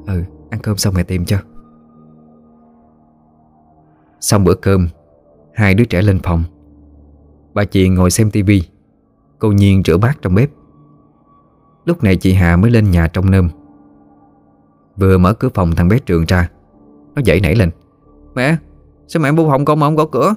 [0.07, 1.37] Ừ ăn cơm xong mẹ tìm cho.
[4.19, 4.87] Xong bữa cơm,
[5.53, 6.43] Hai đứa trẻ lên phòng.
[7.53, 8.63] Bà chị ngồi xem tivi
[9.39, 10.49] Cô Nhiên rửa bát trong bếp.
[11.85, 13.49] Lúc này chị Hà mới lên nhà trong nơm.
[14.97, 16.49] Vừa mở cửa phòng thằng bé Trường ra.
[17.15, 17.71] Nó dậy nảy lên.
[18.35, 18.57] Mẹ
[19.07, 20.33] Sao mẹ bu hồng con mà không có cửa?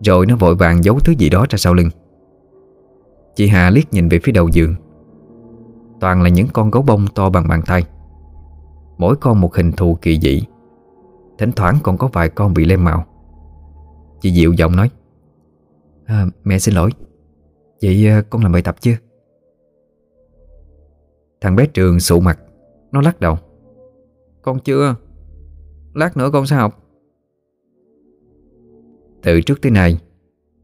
[0.00, 1.88] Rồi nó vội vàng giấu thứ gì đó ra sau lưng.
[3.34, 4.74] Chị Hà liếc nhìn về phía đầu giường.
[6.00, 7.84] Toàn là những con gấu bông to bằng bàn tay.
[8.98, 10.42] Mỗi con một hình thù kỳ dị.
[11.38, 13.04] Thỉnh thoảng còn có vài con bị lem màu.
[14.20, 14.90] Chị dịu giọng nói
[16.04, 16.90] à, Mẹ xin lỗi.
[17.82, 18.94] Vậy à, con làm bài tập chưa?
[21.40, 22.38] Thằng bé Trường sụ mặt.
[22.92, 23.38] Nó lắc đầu.
[24.42, 24.96] Con chưa?
[25.94, 26.84] Lát nữa con sẽ học.
[29.22, 29.98] Từ trước tới nay,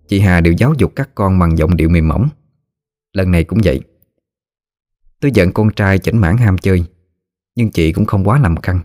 [0.08, 2.28] Chị Hà đều giáo dục các con bằng giọng điệu mềm mỏng.
[3.12, 3.80] Lần này cũng vậy.
[5.20, 6.84] Tôi giận con trai chỉnh mãn ham chơi,
[7.56, 8.80] Nhưng chị cũng không quá làm căng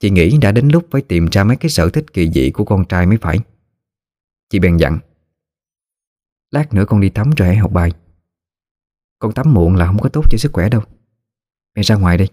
[0.00, 2.64] Chị nghĩ đã đến lúc phải tìm ra mấy cái sở thích kỳ dị của
[2.64, 3.38] con trai mới phải.
[4.50, 4.98] Chị bèn dặn,
[6.50, 7.92] Lát nữa con đi tắm rồi hãy học bài.
[9.18, 10.80] Con tắm muộn là không có tốt cho sức khỏe đâu.
[11.76, 12.26] Mẹ ra ngoài đi.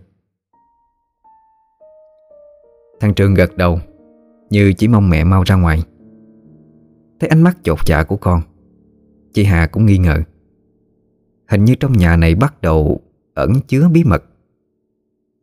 [3.00, 3.80] Thằng Trường gật đầu,
[4.50, 5.84] Như chỉ mong mẹ mau ra ngoài.
[7.20, 8.42] Thấy ánh mắt chột dạ của con,
[9.34, 10.22] Chị Hà cũng nghi ngờ.
[11.48, 13.02] Hình như trong nhà này bắt đầu
[13.34, 14.24] ẩn chứa bí mật,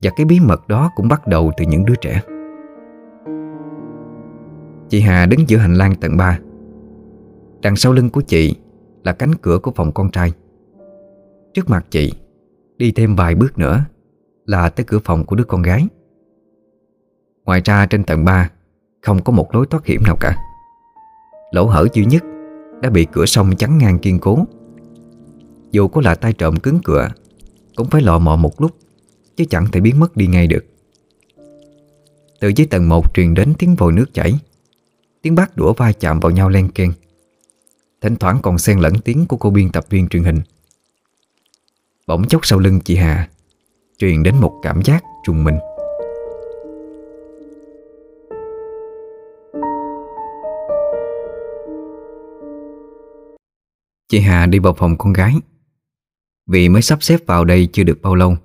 [0.03, 2.22] và cái bí mật đó cũng bắt đầu từ những đứa trẻ.
[4.88, 6.38] Chị Hà đứng giữa hành lang tầng 3
[7.62, 8.57] Đằng sau lưng của chị
[9.05, 10.33] Là cánh cửa của phòng con trai.
[11.54, 12.12] Trước mặt chị,
[12.76, 13.84] Đi thêm vài bước nữa
[14.46, 15.86] Là tới cửa phòng của đứa con gái.
[17.44, 18.50] Ngoài ra trên tầng 3
[19.02, 20.36] Không có một lối thoát hiểm nào cả.
[21.52, 22.22] Lỗ hở duy nhất
[22.82, 24.38] Đã bị cửa sông chắn ngang kiên cố.
[25.70, 27.08] Dù có là tay trộm cứng cửa,
[27.76, 28.70] Cũng phải lọ mò một lúc,
[29.36, 30.64] Chứ chẳng thể biến mất đi ngay được.
[32.40, 34.38] Từ dưới tầng 1 truyền đến tiếng vòi nước chảy,
[35.22, 36.92] Tiếng bát đũa va chạm vào nhau len keng.
[38.00, 40.40] Thỉnh thoảng còn xen lẫn tiếng của cô biên tập viên truyền hình.
[42.10, 43.28] Bỗng chốc sau lưng chị Hà,
[43.98, 45.58] Truyền đến một cảm giác trùng mình.
[54.08, 55.34] Chị Hà đi vào phòng con gái.
[56.46, 58.36] Vì mới sắp xếp vào đây chưa được bao lâu,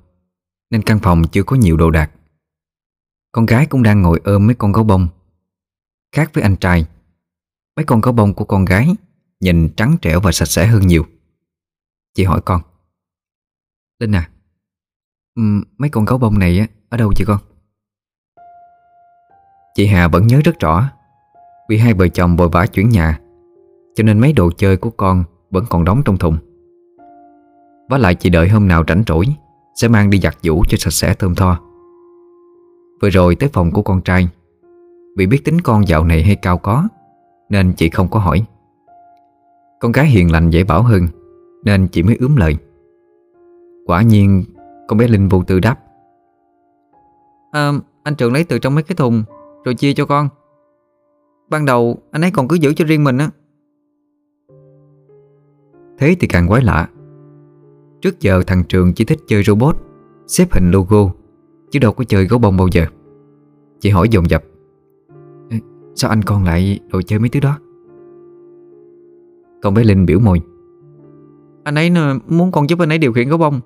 [0.69, 2.11] Nên căn phòng chưa có nhiều đồ đạc.
[3.31, 5.07] Con gái cũng đang ngồi ôm mấy con gấu bông.
[6.15, 6.85] Khác với anh trai,
[7.75, 8.95] Mấy con gấu bông của con gái
[9.39, 11.05] Nhìn trắng trẻo và sạch sẽ hơn nhiều.
[12.13, 12.61] Chị hỏi con.
[13.99, 14.29] Linh à
[15.35, 17.37] um, Mấy con gấu bông này ở đâu chị con?
[19.75, 20.89] Chị Hà vẫn nhớ rất rõ
[21.69, 23.19] Vì hai vợ chồng vội vã chuyển nhà
[23.95, 26.37] Cho nên mấy đồ chơi của con Vẫn còn đóng trong thùng.
[27.89, 29.25] Và lại chị đợi hôm nào rảnh rỗi
[29.75, 31.59] Sẽ mang đi giặt giũ cho sạch sẽ thơm tho.
[33.01, 34.27] Vừa rồi tới phòng của con trai
[35.17, 36.87] Vì biết tính con dạo này hay cao có
[37.49, 38.45] Nên chị không có hỏi.
[39.79, 41.07] Con gái hiền lành dễ bảo hơn
[41.63, 42.57] Nên chị mới ướm lời.
[43.85, 44.43] Quả nhiên
[44.87, 45.75] con bé Linh vô tư đáp.
[47.51, 47.71] À,
[48.03, 49.23] Anh Trường lấy từ trong mấy cái thùng
[49.65, 50.29] Rồi chia cho con.
[51.49, 53.29] Ban đầu anh ấy còn cứ giữ cho riêng mình á.
[55.97, 56.89] Thế thì càng quái lạ.
[58.01, 59.75] Trước giờ thằng Trường chỉ thích chơi robot
[60.27, 61.11] Xếp hình logo
[61.71, 62.85] Chứ đâu có chơi gấu bông bao giờ.
[63.79, 64.43] Chị hỏi dồn dập.
[65.95, 67.57] Sao anh còn lại đồ chơi mấy thứ đó?
[69.61, 70.41] Con bé Linh biểu môi.
[71.63, 71.91] Anh ấy
[72.27, 73.61] muốn con giúp anh ấy điều khiển gấu bông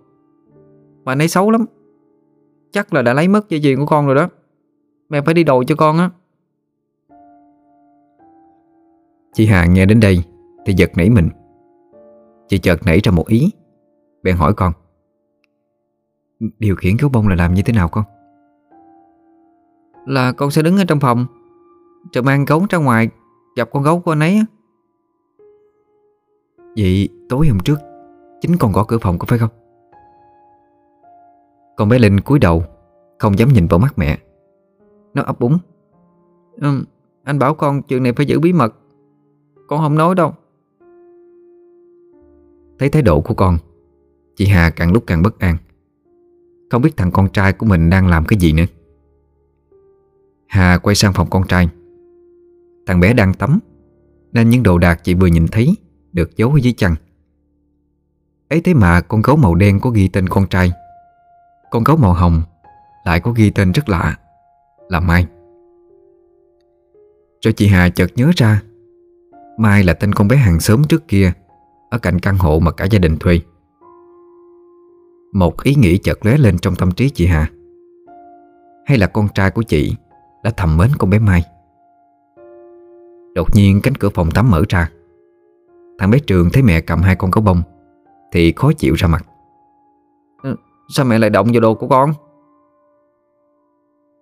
[1.10, 1.65] Mà anh ấy xấu lắm.
[2.72, 4.30] Chắc là đã lấy mất dây chuyền của con rồi đó.
[5.10, 6.10] Mẹ phải đi đồ cho con á.
[9.34, 10.24] Chị Hà nghe đến đây
[10.65, 11.30] Thì giật nảy mình.
[12.48, 13.52] Chị chợt nảy ra một ý.
[14.24, 14.74] Bèn hỏi con
[16.60, 18.04] Điều khiển gấu bông là làm như thế nào con?
[20.06, 21.26] Là con sẽ đứng ở trong phòng
[22.13, 23.10] Rồi mang gấu ra ngoài
[23.56, 24.45] Gặp con gấu của anh ấy á.
[26.78, 27.80] Vậy tối hôm trước
[28.41, 29.68] Chính con gõ cửa phòng có phải không
[31.80, 32.63] còn bé Linh cúi đầu
[33.20, 34.20] Không dám nhìn vào mắt mẹ.
[35.13, 35.58] Nó ấp úng.
[36.68, 36.84] Uhm,
[37.24, 38.76] Anh bảo con chuyện này phải giữ bí mật.
[39.68, 40.34] Con không nói đâu.
[42.80, 43.58] Thấy thái độ của con
[44.36, 45.58] Chị Hà càng lúc càng bất an.
[46.70, 48.65] Không biết thằng con trai của mình đang làm cái gì nữa.
[50.48, 51.70] Hà quay sang phòng con trai.
[52.86, 53.60] Thằng bé đang tắm
[54.32, 55.76] Nên những đồ đạc chị vừa nhìn thấy
[56.13, 56.96] Được giấu ở dưới chăn.
[58.50, 60.72] Ấy thế mà con gấu màu đen có ghi tên con trai.
[61.69, 62.41] Con gấu màu hồng
[63.03, 64.17] Lại có ghi tên rất lạ,
[64.89, 65.25] Là Mai.
[67.41, 68.62] Rồi chị Hà chợt nhớ ra,
[69.58, 71.34] Mai là tên con bé hàng xóm trước kia,
[71.89, 73.39] Ở cạnh căn hộ mà cả gia đình thuê.
[75.34, 77.49] Một ý nghĩ chợt lóe lên trong tâm trí chị Hà.
[78.86, 79.95] Hay là con trai của chị
[80.43, 81.43] Đã thầm mến con bé Mai?
[83.36, 84.91] Đột nhiên cánh cửa phòng tắm mở ra.
[85.99, 87.62] Thằng bé Trường thấy mẹ cầm hai con gấu bông
[88.32, 89.25] Thì khó chịu ra mặt.
[90.89, 92.13] Sao mẹ lại động vào đồ của con?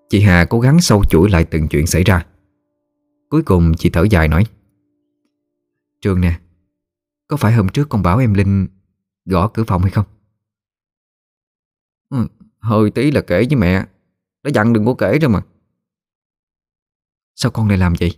[0.10, 2.26] Chị Hà cố gắng sâu chuỗi lại từng chuyện xảy ra.
[3.30, 4.44] Cuối cùng chị thở dài nói
[6.02, 6.40] Trường nè
[7.28, 8.68] Có phải hôm trước con bảo em Linh
[9.26, 10.06] Gõ cửa phòng hay không?
[12.10, 12.28] Ừ,
[12.60, 13.86] Hơi tí là kể với mẹ.
[14.44, 15.42] Nó dặn đừng có kể rồi mà.
[17.36, 18.18] Sao con lại làm vậy?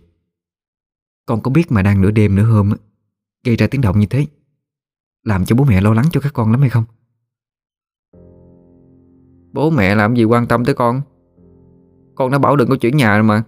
[1.26, 2.72] Con có biết mà đang nửa đêm nửa hôm
[3.44, 4.26] Gây ra tiếng động như thế.
[5.22, 6.84] Làm cho bố mẹ lo lắng cho các con lắm hay không
[9.52, 11.02] Bố mẹ làm gì quan tâm tới con?
[12.14, 13.42] Con đã bảo đừng có chuyển nhà rồi mà.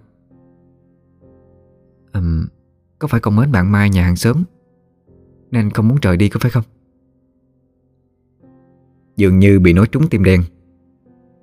[2.12, 2.46] Ừm
[2.98, 4.42] Có phải con mến bạn Mai nhà hàng xóm
[5.50, 6.64] Nên không muốn rời đi có phải không?
[9.16, 10.42] Dường như bị nói trúng tim đen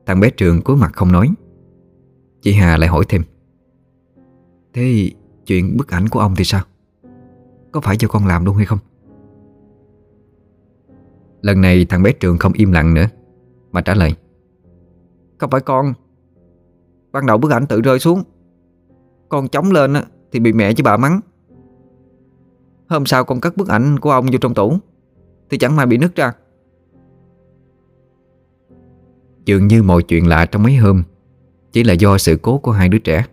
[0.06, 1.30] Thằng bé Trường cúi mặt không nói.
[2.42, 3.24] Chị Hà lại hỏi thêm.
[4.74, 5.12] Thế
[5.46, 6.62] chuyện bức ảnh của ông thì sao?
[7.72, 8.80] Có phải cho con làm luôn hay không?
[11.42, 13.06] Lần này thằng bé Trường không im lặng nữa
[13.72, 14.16] Mà trả lời
[15.40, 15.94] không phải con.
[17.12, 18.24] Ban đầu bức ảnh tự rơi xuống.
[19.30, 19.94] Con chống lên
[20.32, 21.20] thì bị mẹ với bà mắng.
[22.90, 24.78] Hôm sau con cất bức ảnh của ông vô trong tủ,
[25.50, 26.34] Thì chẳng may bị nứt ra.
[29.46, 31.04] Dường như mọi chuyện lạ trong mấy hôm,
[31.72, 33.26] Chỉ là do sự cố của hai đứa trẻ.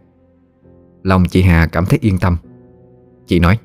[1.02, 2.36] Lòng chị Hà cảm thấy yên tâm.
[3.26, 3.58] Chị nói,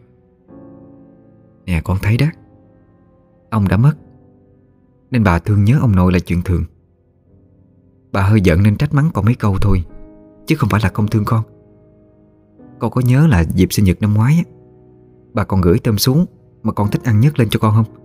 [1.65, 2.25] Nè, con thấy đó.
[3.49, 3.93] Ông đã mất,
[5.11, 6.63] Nên bà thương nhớ ông nội là chuyện thường.
[8.11, 9.83] Bà hơi giận nên trách mắng con mấy câu thôi
[10.47, 11.43] Chứ không phải là không thương con.
[12.79, 14.51] Con có nhớ là dịp sinh nhật năm ngoái á,
[15.33, 16.25] Bà còn gửi tôm xuống
[16.63, 17.95] Mà con thích ăn nhất lên cho con không?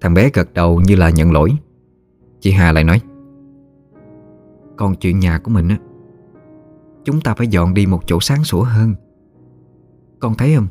[0.00, 1.50] Thằng bé gật đầu như là nhận lỗi.
[2.40, 3.00] Chị Hà lại nói
[4.76, 5.78] Còn chuyện nhà của mình á
[7.04, 8.94] Chúng ta phải dọn đi một chỗ sáng sủa hơn.
[10.20, 10.66] Con thấy không?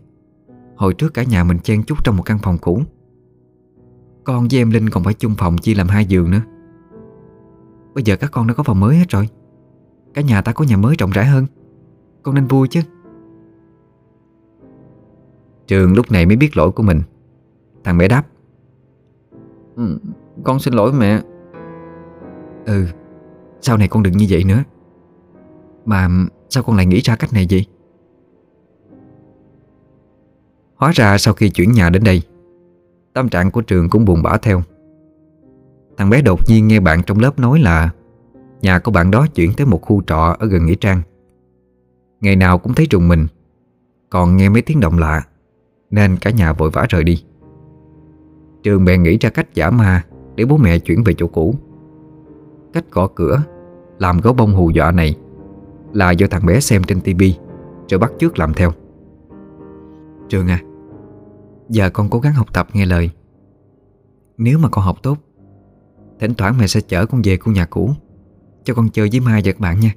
[0.76, 2.82] Hồi trước cả nhà mình chen chúc trong một căn phòng cũ.
[4.24, 6.42] Con với em Linh còn phải chung phòng chia làm hai giường nữa.
[7.94, 9.30] Bây giờ các con đã có phòng mới hết rồi.
[10.14, 11.46] Cả nhà ta có nhà mới rộng rãi hơn.
[12.24, 12.82] Con nên vui chứ.
[15.68, 17.02] Trường lúc này mới biết lỗi của mình.
[17.84, 18.24] Thằng bé đáp.
[19.76, 20.00] Ừ,
[20.44, 21.22] Con xin lỗi mẹ.
[22.66, 22.86] Ừ
[23.62, 24.64] Sau này con đừng như vậy nữa.
[25.86, 26.10] Mà
[26.50, 27.66] sao con lại nghĩ ra cách này vậy?
[30.76, 32.22] Hóa ra sau khi chuyển nhà đến đây
[33.14, 34.62] Tâm trạng của trường cũng buồn bã theo.
[35.98, 37.90] Thằng bé đột nhiên nghe bạn trong lớp nói là
[38.62, 41.02] Nhà của bạn đó chuyển tới một khu trọ ở gần Nghĩa Trang.
[42.22, 43.28] Ngày nào cũng thấy trùng mình,
[44.10, 45.22] Còn nghe mấy tiếng động lạ,
[45.92, 47.24] Nên cả nhà vội vã rời đi.
[48.64, 51.56] Trường bèn nghĩ ra cách giả ma Để bố mẹ chuyển về chỗ cũ.
[52.74, 53.44] Cách gõ cửa,
[54.00, 55.16] Làm gấu bông hù dọa này
[55.94, 57.36] Là do thằng bé xem trên tivi
[57.90, 58.72] Rồi bắt chước làm theo.
[60.30, 60.60] Trường à
[61.70, 63.10] Giờ con cố gắng học tập nghe lời.
[64.38, 65.18] Nếu mà con học tốt
[66.20, 67.92] Thỉnh thoảng mẹ sẽ chở con về khu nhà cũ
[68.64, 69.94] Cho con chơi với Mai và các bạn nha.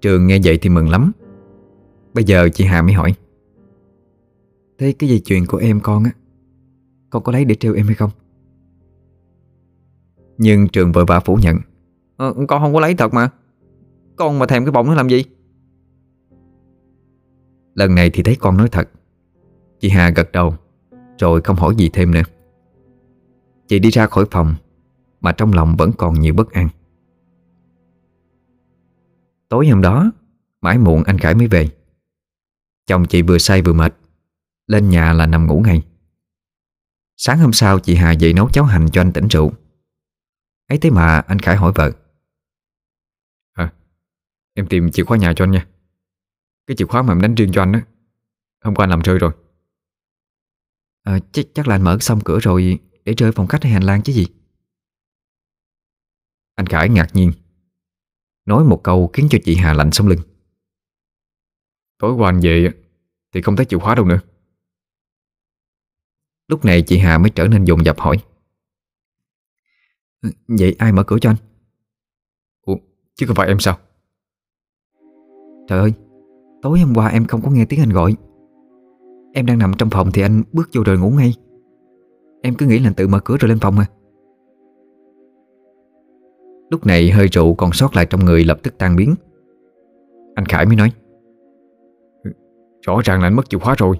[0.00, 1.12] Trường nghe vậy thì mừng lắm.
[2.14, 3.14] Bây giờ chị Hà mới hỏi.
[4.78, 6.10] Thế cái dây chuyền của em con á
[7.10, 8.10] Con có lấy để treo em hay không?
[10.38, 11.58] Nhưng Trường vội vã phủ nhận.
[12.16, 13.30] Ờ, Con không có lấy thật mà.
[14.16, 15.24] Con mà thèm cái bọng nó làm gì?
[17.74, 18.88] Lần này thì thấy con nói thật.
[19.80, 20.54] Chị Hà gật đầu
[21.18, 22.22] Rồi không hỏi gì thêm nữa
[23.68, 24.54] Chị đi ra khỏi phòng
[25.20, 26.68] Mà trong lòng vẫn còn nhiều bất an.
[29.48, 30.10] Tối hôm đó
[30.60, 31.68] Mãi muộn anh Khải mới về.
[32.86, 33.94] Chồng chị vừa say vừa mệt
[34.66, 35.82] Lên nhà là nằm ngủ ngay.
[37.16, 39.52] Sáng hôm sau chị Hà dậy nấu cháo hành cho anh tỉnh rượu.
[40.68, 41.92] Ấy thế mà anh Khải hỏi vợ.
[43.52, 43.72] À
[44.54, 45.66] Em tìm chìa khóa nhà cho anh nha.
[46.66, 47.82] Cái chìa khóa mà em đánh riêng cho anh á
[48.64, 49.32] Hôm qua anh làm rơi rồi.
[51.02, 52.78] À, chắc, chắc là anh mở xong cửa rồi
[53.08, 54.26] để rơi phòng khách hay hành lang chứ gì?
[56.54, 57.32] Anh Khải ngạc nhiên
[58.44, 60.18] Nói một câu khiến cho chị Hà lạnh sống lưng.
[61.98, 62.70] Tối qua anh về
[63.34, 64.20] Thì không thấy chìa khóa đâu nữa.
[66.48, 68.18] Lúc này chị Hà mới trở nên dồn dập hỏi.
[70.22, 71.36] Ừ, vậy ai mở cửa cho anh?
[72.60, 72.76] Ủa,
[73.14, 73.78] chứ không phải em sao?
[75.68, 75.92] Trời ơi
[76.62, 78.16] Tối hôm qua em không có nghe tiếng anh gọi.
[79.34, 81.34] Em đang nằm trong phòng thì anh bước vô rồi ngủ ngay.
[82.42, 83.86] Em cứ nghĩ là tự mở cửa rồi lên phòng à
[86.70, 89.14] Lúc này hơi rượu còn sót lại trong người lập tức tan biến.
[90.34, 90.92] Anh Khải mới nói,
[92.86, 93.96] Rõ ràng là anh mất chìa khóa rồi.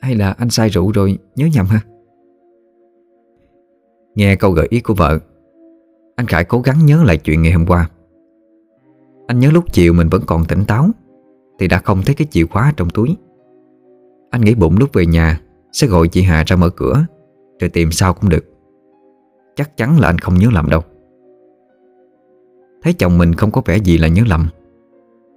[0.00, 1.80] Hay là anh say rượu rồi, nhớ nhầm ha?
[4.14, 5.18] Nghe câu gợi ý của vợ,
[6.16, 7.90] Anh Khải cố gắng nhớ lại chuyện ngày hôm qua.
[9.26, 10.88] Anh nhớ lúc chiều mình vẫn còn tỉnh táo,
[11.58, 13.16] Thì đã không thấy cái chìa khóa trong túi.
[14.30, 15.40] Anh nghĩ bụng lúc về nhà
[15.72, 17.04] sẽ gọi chị Hà ra mở cửa,
[17.60, 18.44] Rồi tìm sao cũng được.
[19.56, 20.80] Chắc chắn là anh không nhớ lầm đâu.
[22.82, 24.48] Thấy chồng mình không có vẻ gì là nhớ lầm,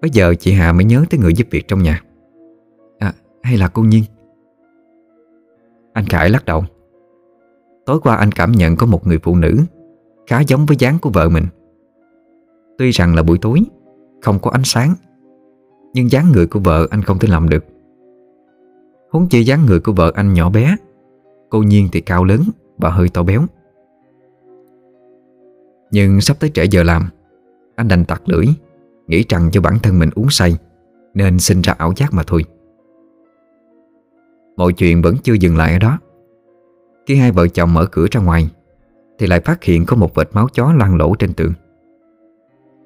[0.03, 2.01] Bây giờ chị Hà mới nhớ tới người giúp việc trong nhà.
[2.99, 4.03] À hay là cô Nhiên?
[5.93, 6.63] Anh Khải lắc đầu.
[7.85, 9.57] Tối qua anh cảm nhận có một người phụ nữ
[10.27, 11.45] Khá giống với dáng của vợ mình.
[12.77, 13.61] Tuy rằng là buổi tối
[14.21, 14.95] Không có ánh sáng,
[15.93, 17.65] Nhưng dáng người của vợ anh không thể làm được.
[19.13, 20.75] Huống chi dáng người của vợ anh nhỏ bé.
[21.49, 22.41] Cô Nhiên thì cao lớn
[22.77, 23.41] Và hơi to béo.
[25.91, 27.09] Nhưng sắp tới trễ giờ làm,
[27.75, 28.45] Anh đành tặc lưỡi,
[29.07, 30.57] Nghĩ rằng cho bản thân mình uống say,
[31.13, 32.45] Nên sinh ra ảo giác mà thôi.
[34.57, 35.99] Mọi chuyện vẫn chưa dừng lại ở đó.
[37.05, 38.49] Khi hai vợ chồng mở cửa ra ngoài,
[39.19, 41.53] Thì lại phát hiện có một vệt máu chó loang lỗ trên tường.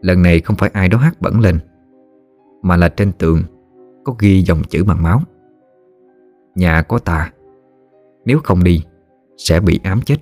[0.02, 1.60] Lần này không phải ai đó hát bẩn lên,
[2.62, 3.44] Mà là trên tường
[4.04, 5.22] Có ghi dòng chữ bằng máu.
[6.58, 7.32] Nhà có tà
[8.26, 8.84] Nếu không đi,
[9.38, 10.16] Sẽ bị ám chết.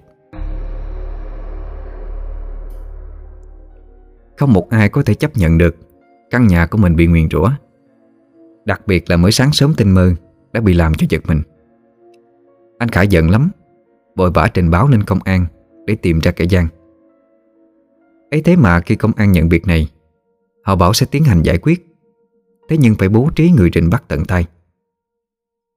[4.37, 5.75] Không một ai có thể chấp nhận được
[6.29, 7.49] Căn nhà của mình bị nguyền rủa.
[8.65, 10.13] Đặc biệt là mới sáng sớm tinh mơ
[10.53, 11.41] Đã bị làm cho giật mình.
[12.77, 13.49] Anh Khải giận lắm,
[14.15, 15.45] Vội vã trình báo lên công an
[15.85, 16.67] Để tìm ra kẻ gian.
[18.31, 19.91] Ấy thế mà khi công an nhận việc này,
[20.63, 21.85] Họ bảo sẽ tiến hành giải quyết.
[22.69, 24.45] Thế nhưng phải bố trí người trình bắt tận tay.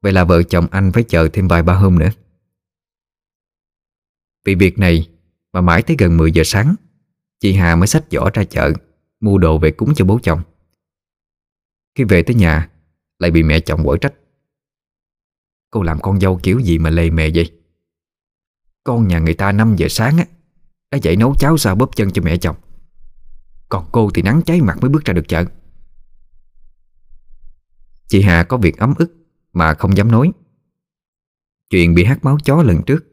[0.00, 2.10] Vậy là vợ chồng anh phải chờ thêm vài ba hôm nữa.
[4.44, 5.08] Vì việc này
[5.52, 6.74] Mà mãi tới gần 10 giờ sáng,
[7.40, 8.72] Chị Hà mới xách giỏ ra chợ,
[9.20, 10.42] Mua đồ về cúng cho bố chồng.
[11.94, 12.70] Khi về tới nhà,
[13.18, 14.14] Lại bị mẹ chồng quở trách.
[15.70, 17.52] Cô làm con dâu kiểu gì mà lề mề vậy?
[18.84, 20.26] Con nhà người ta 5 giờ sáng á,
[20.90, 22.56] Đã dậy nấu cháo sao bóp chân cho mẹ chồng.
[23.68, 25.44] Còn cô thì nắng cháy mặt mới bước ra được chợ.
[28.06, 29.14] Chị Hà có việc ấm ức
[29.52, 30.32] mà không dám nói.
[31.70, 33.04] Chuyện bị hát máu chó lần trước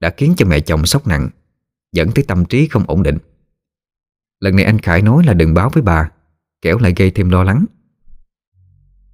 [0.00, 1.28] Đã khiến cho mẹ chồng sốc nặng,
[1.92, 3.18] Dẫn tới tâm trí không ổn định.
[4.40, 6.10] Lần này anh Khải nói là đừng báo với bà,
[6.62, 7.64] Kẻo lại gây thêm lo lắng.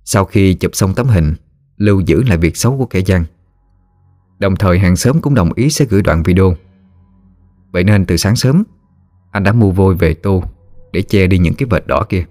[0.04, 1.34] Sau khi chụp xong tấm hình,
[1.76, 3.24] Lưu giữ lại việc xấu của kẻ gian.
[4.38, 6.54] Đồng thời hàng xóm cũng đồng ý sẽ gửi đoạn video.
[7.72, 8.64] Vậy nên từ sáng sớm,
[9.30, 10.42] Anh đã mua vôi về tô
[10.92, 12.24] Để che đi những cái vệt đỏ kia.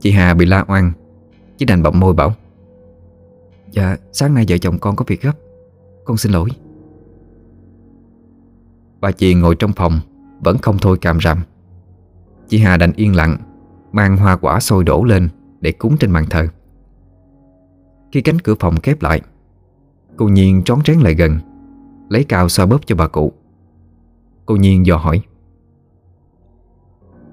[0.00, 0.92] Chị Hà bị la oan
[1.58, 2.34] chỉ đành bậm môi bảo
[3.70, 5.32] Dạ sáng nay vợ chồng con có việc gấp,
[6.04, 6.48] Con xin lỗi.
[9.00, 10.00] Bà chị ngồi trong phòng,
[10.40, 11.42] Vẫn không thôi càm ràm.
[12.48, 13.36] Chị Hà đành yên lặng,
[13.92, 15.28] Mang hoa quả sôi đổ lên
[15.60, 16.46] Để cúng trên bàn thờ.
[18.12, 19.20] Khi cánh cửa phòng khép lại,
[20.16, 21.38] Cô Nhiên trón trén lại gần,
[22.08, 23.32] Lấy cao xoa bóp cho bà cụ.
[24.46, 25.22] Cô Nhiên dò hỏi,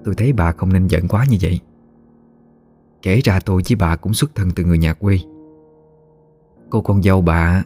[0.04, 1.60] Tôi thấy bà không nên giận quá như vậy.
[3.06, 5.18] Kể ra tôi với bà cũng xuất thân từ người nhà quê.
[6.70, 7.64] Cô con dâu bà,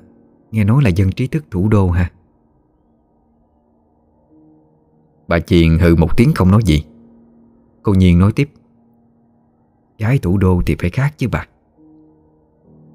[0.51, 2.11] Nghe nói là dân trí thức thủ đô ha?
[5.28, 6.84] Bà Chiền hừ một tiếng không nói gì.
[7.82, 8.51] Cô Nhiên nói tiếp.
[9.99, 11.47] Gái thủ đô thì phải khác chứ bà.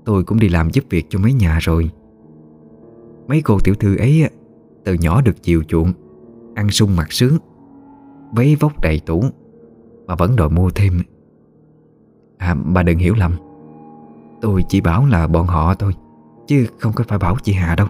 [0.06, 1.92] Tôi cũng đi làm giúp việc cho mấy nhà rồi.
[3.28, 4.30] Mấy cô tiểu thư ấy
[4.84, 5.94] Từ nhỏ được chiều chuộng,
[6.56, 7.38] Ăn sung mặc sướng,
[8.32, 9.24] Váy vóc đầy tủ,
[10.06, 11.02] Mà vẫn đòi mua thêm.
[12.38, 13.36] À bà đừng hiểu lầm.
[14.42, 15.94] Tôi chỉ bảo là bọn họ thôi,
[16.48, 17.88] Chứ không có phải bảo chị Hà đâu.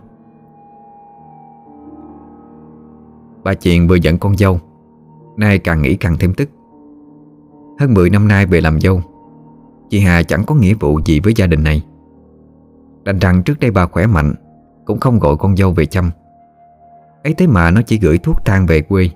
[3.43, 4.60] Bà Chiền vừa giận con dâu,
[5.38, 6.50] Nay càng nghĩ càng thêm tức.
[7.80, 9.02] Hơn 10 năm nay về làm dâu,
[9.89, 11.84] Chị Hà chẳng có nghĩa vụ gì với gia đình này.
[13.04, 14.34] Đành rằng trước đây bà khỏe mạnh,
[14.86, 16.12] Cũng không gọi con dâu về chăm.
[17.24, 19.10] Ấy thế mà nó chỉ gửi thuốc thang về quê,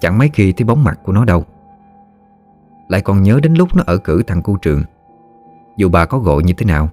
[0.00, 1.44] Chẳng mấy khi thấy bóng mặt của nó đâu.
[2.88, 4.82] Lại còn nhớ đến lúc nó ở cử thằng cu trường.
[5.76, 6.90] Dù bà có gọi như thế nào,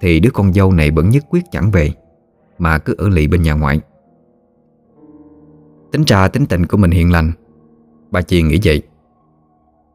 [0.00, 1.92] Thì đứa con dâu này vẫn nhất quyết chẳng về,
[2.58, 3.80] Mà cứ ở lì bên nhà ngoại.
[5.92, 7.32] Tính ra tính tình của mình hiền lành,
[8.10, 8.82] Bà Chiền nghĩ vậy.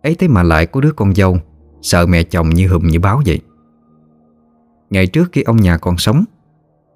[0.03, 1.37] Ấy thế mà lại có đứa con dâu
[1.81, 3.39] Sợ mẹ chồng như hùm như báo vậy.
[4.89, 6.25] Ngày trước khi ông nhà còn sống,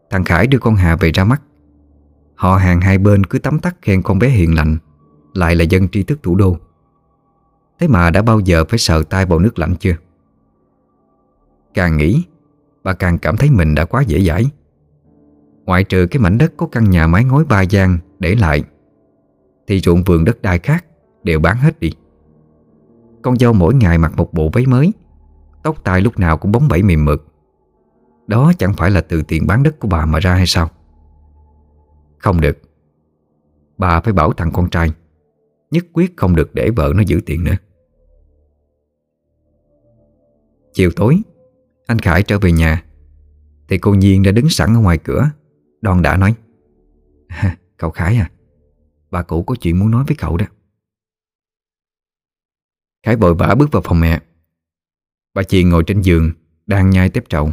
[0.10, 1.42] Thằng Khải đưa con Hà về ra mắt.
[2.36, 4.78] Họ hàng hai bên cứ tắm tắt khen con bé hiền lành,
[5.34, 6.58] Lại là dân tri thức thủ đô.
[7.80, 9.96] Thế mà đã bao giờ phải sợ tay vào nước lạnh chưa?
[11.74, 12.24] Càng nghĩ,
[12.84, 14.46] Bà càng cảm thấy mình đã quá dễ dãi.
[15.66, 18.64] Ngoại trừ cái mảnh đất có căn nhà mái ngói ba gian để lại,
[19.68, 20.86] Thì ruộng vườn đất đai khác
[21.24, 21.92] đều bán hết đi.
[23.22, 24.94] Con dâu mỗi ngày mặc một bộ váy mới,
[25.64, 27.26] Tóc tai lúc nào cũng bóng bẩy mềm mượt.
[28.28, 30.70] Đó chẳng phải là từ tiền bán đất của bà mà ra hay sao?
[32.18, 32.58] Không được.
[33.78, 34.92] Bà phải bảo thằng con trai,
[35.72, 37.56] Nhất quyết không được để vợ nó giữ tiền nữa.
[40.74, 41.22] Chiều tối,
[41.88, 42.84] Anh Khải trở về nhà.
[43.68, 45.32] Thì cô Nhiên đã đứng sẵn ở ngoài cửa.
[45.82, 46.36] Đòn đã nói,
[47.78, 48.32] Cậu Khải à
[49.12, 50.46] Bà cụ có chuyện muốn nói với cậu đó.
[53.04, 54.22] Khải vội vã bước vào phòng mẹ.
[55.34, 56.32] Bà chị ngồi trên giường,
[56.66, 57.52] Đang nhai tép trậu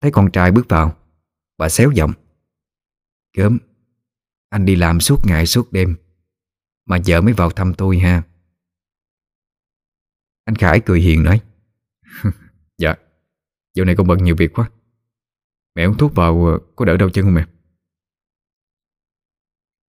[0.00, 0.96] Thấy con trai bước vào,
[1.58, 2.12] Bà xéo giọng,
[3.36, 3.58] Gớm,
[4.48, 5.96] Anh đi làm suốt ngày suốt đêm,
[6.86, 8.22] Mà vợ mới vào thăm tôi ha.
[10.44, 11.40] Anh Khải cười hiền nói
[12.78, 12.94] Dạ
[13.74, 14.70] dạo này con bận nhiều việc quá.
[15.74, 17.46] Mẹ uống thuốc vào ờ, có đỡ đau chân không mẹ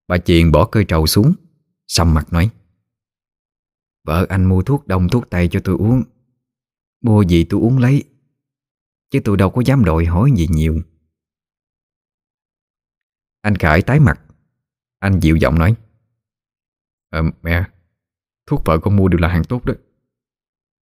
[0.07, 1.34] Bà Chiền bỏ cơi trầu xuống
[1.88, 2.49] Xăm mặt nói.
[4.03, 6.03] Vợ anh mua thuốc đông thuốc tây cho tôi uống.
[7.01, 8.03] Mua gì tôi uống lấy,
[9.09, 10.82] Chứ tôi đâu có dám đòi hỏi gì nhiều.
[13.41, 14.22] Anh Khải tái mặt,
[14.99, 15.76] Anh dịu giọng nói.
[17.09, 17.63] Ờ mẹ,
[18.45, 19.74] Thuốc vợ con mua đều là hàng tốt đó.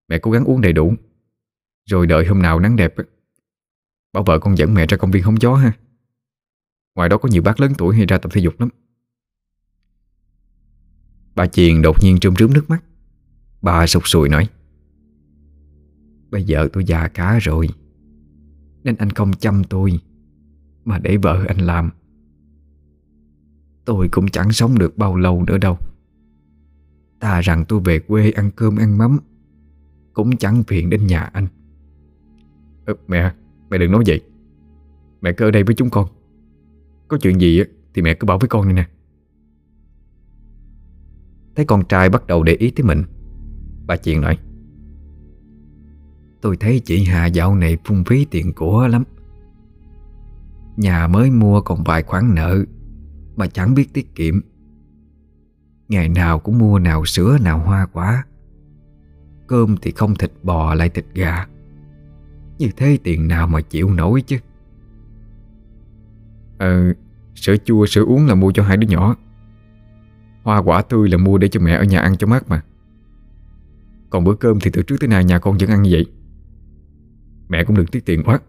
[0.07, 0.93] Mẹ cố gắng uống đầy đủ.
[1.87, 2.93] Rồi đợi hôm nào nắng đẹp
[4.13, 5.71] Bảo vợ con dẫn mẹ ra công viên hóng gió ha.
[6.95, 8.69] Ngoài đó có nhiều bác lớn tuổi hay ra tập thể dục lắm.
[11.35, 12.83] Bà Chiền đột nhiên trơm rướm nước mắt.
[13.61, 14.49] Bà sụt sùi nói,
[16.31, 17.69] Bây giờ tôi già cả rồi,
[18.83, 19.99] Nên anh không chăm tôi,
[20.85, 21.89] Mà để vợ anh làm.
[23.85, 25.77] Tôi cũng chẳng sống được bao lâu nữa đâu.
[27.19, 29.19] Ta rằng tôi về quê ăn cơm ăn mắm,
[30.13, 31.47] Cũng chẳng phiền đến nhà anh
[32.87, 33.35] ờ, Mẹ à,
[33.69, 34.21] Mẹ đừng nói vậy.
[35.21, 36.07] Mẹ cứ ở đây với chúng con.
[37.07, 37.63] Có chuyện gì
[37.93, 38.87] thì mẹ cứ bảo với con đi nè.
[41.55, 43.03] Thấy con trai bắt đầu để ý tới mình
[43.87, 44.37] Bà chuyện nói
[46.41, 49.03] Tôi thấy chị Hà dạo này phung phí tiền của lắm.
[50.77, 52.63] Nhà mới mua còn vài khoản nợ
[53.35, 54.41] Mà chẳng biết tiết kiệm.
[55.87, 58.25] Ngày nào cũng mua nào sữa nào hoa quả.
[59.47, 61.45] Cơm thì không thịt bò lại thịt gà.
[62.57, 64.37] Như thế tiền nào mà chịu nổi chứ?
[66.57, 66.93] Ờ
[67.35, 69.15] Sữa chua, sữa uống là mua cho hai đứa nhỏ.
[70.43, 72.63] Hoa quả tươi là mua để cho mẹ ở nhà ăn cho mát mà.
[74.09, 76.05] Còn bữa cơm thì từ trước tới nay nhà con vẫn ăn như vậy.
[77.49, 78.39] Mẹ cũng đừng tiết tiền quá.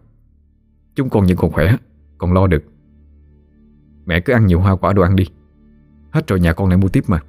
[0.95, 1.75] Chúng con vẫn còn khỏe,
[2.17, 2.63] Còn lo được.
[4.05, 5.25] Mẹ cứ ăn nhiều hoa quả đồ ăn đi.
[6.11, 7.19] Hết rồi nhà con lại mua tiếp mà.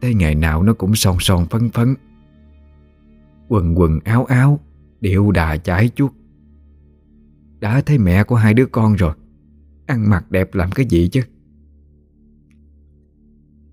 [0.00, 1.94] Tới ngày nào nó cũng son son phấn phấn.
[3.52, 4.60] Quần quần áo áo
[5.00, 6.12] Điệu đà chải chuốt.
[7.60, 9.14] Đã thấy mẹ của hai đứa con rồi
[9.86, 11.22] Ăn mặc đẹp làm cái gì chứ?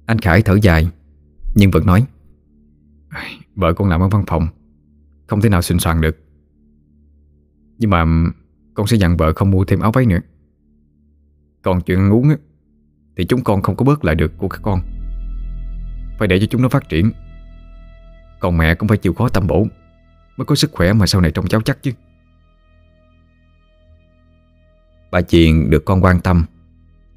[0.05, 0.89] Anh Khải thở dài
[1.55, 2.05] Nhưng vẫn nói
[3.55, 4.47] Vợ con làm ở văn phòng
[5.27, 6.17] Không thể nào xịn soạn được.
[7.77, 8.05] Nhưng mà
[8.73, 10.19] Con sẽ dặn vợ không mua thêm áo váy nữa.
[11.61, 12.37] Còn chuyện ăn uống á,
[13.17, 14.79] Thì chúng con không có bớt lại được của các con.
[16.19, 17.11] Phải để cho chúng nó phát triển.
[18.39, 19.67] Còn mẹ cũng phải chịu khó tâm bổ
[20.37, 21.91] Mới có sức khỏe mà sau này trông cháu chắc chứ.
[25.11, 26.45] Bà Chiền được con quan tâm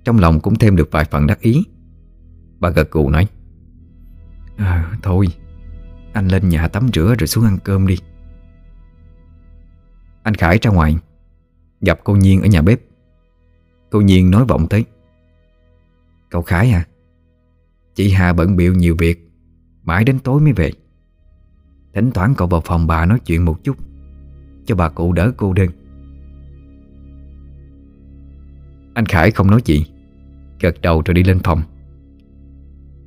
[0.05, 1.65] Trong lòng cũng thêm được vài phần đắc ý.
[2.61, 3.27] Bà gật gù nói
[4.57, 5.27] à, Thôi
[6.13, 7.97] Anh lên nhà tắm rửa rồi xuống ăn cơm đi.
[10.23, 10.97] Anh Khải ra ngoài
[11.81, 12.81] Gặp cô Nhiên ở nhà bếp.
[13.91, 14.85] Cô Nhiên nói vọng tới
[16.31, 16.87] Cậu Khải à
[17.95, 19.29] Chị Hà bận biệu nhiều việc
[19.83, 20.73] Mãi đến tối mới về.
[21.95, 23.77] Thỉnh thoảng cậu vào phòng bà nói chuyện một chút
[24.67, 25.69] Cho bà cụ đỡ cô đơn.
[28.95, 29.87] Anh Khải không nói gì
[30.61, 31.63] Gật đầu rồi đi lên phòng.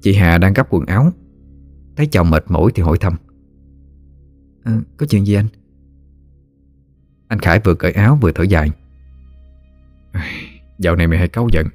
[0.02, 1.12] Chị Hà đang gấp quần áo
[1.96, 3.16] Thấy chồng mệt mỏi thì hỏi thăm.
[4.64, 5.48] À, Có chuyện gì anh?
[7.28, 8.72] Anh Khải vừa cởi áo vừa thở dài.
[10.80, 11.68] Dạo này mẹ hay cáu giận.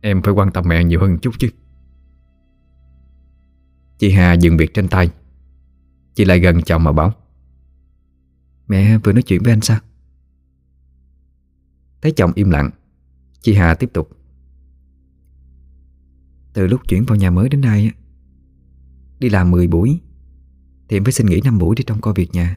[0.00, 1.48] Em phải quan tâm mẹ nhiều hơn chút chứ.
[3.98, 5.10] Chị Hà dừng việc trên tay.
[6.16, 7.14] Chị lại gần chồng mà bảo
[8.68, 9.80] Mẹ, vừa nói chuyện với anh sao?
[12.02, 12.70] Thấy chồng im lặng,
[13.40, 14.10] Chị Hà tiếp tục.
[16.52, 17.90] Từ lúc chuyển vào nhà mới đến nay
[19.18, 20.00] Đi làm 10 buổi,
[20.88, 22.56] Thì em phải xin nghỉ 5 buổi để trông coi việc nhà.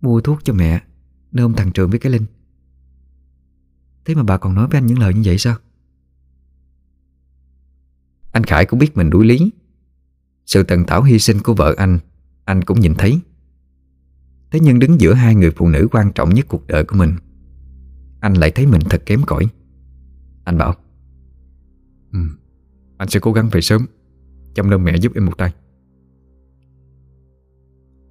[0.00, 0.82] Mua thuốc cho mẹ,
[1.32, 2.26] Nôm thằng Trường với cái Linh.
[4.04, 5.56] Thế mà bà còn nói với anh những lời như vậy sao?
[8.32, 9.50] Anh Khải cũng biết mình đuối lý.
[10.46, 11.98] Sự tần tảo hy sinh của vợ anh
[12.48, 13.20] anh cũng nhìn thấy.
[14.50, 17.12] Thế nhưng đứng giữa hai người phụ nữ quan trọng nhất cuộc đời của mình
[18.20, 19.46] Anh lại thấy mình thật kém cỏi.
[20.44, 20.74] Anh bảo
[22.12, 22.18] ừ,
[22.98, 23.86] Anh sẽ cố gắng về sớm
[24.54, 25.52] Chăm nom mẹ giúp em một tay.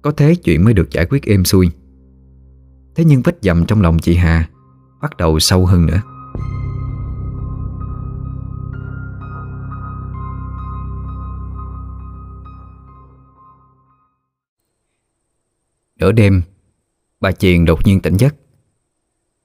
[0.02, 1.70] Có thế chuyện mới được giải quyết êm xuôi.
[2.94, 4.50] Thế nhưng vết dầm trong lòng chị Hà
[5.02, 6.02] Bắt đầu sâu hơn nữa
[15.98, 16.42] Nửa đêm,
[17.20, 18.34] Bà Chiền đột nhiên tỉnh giấc.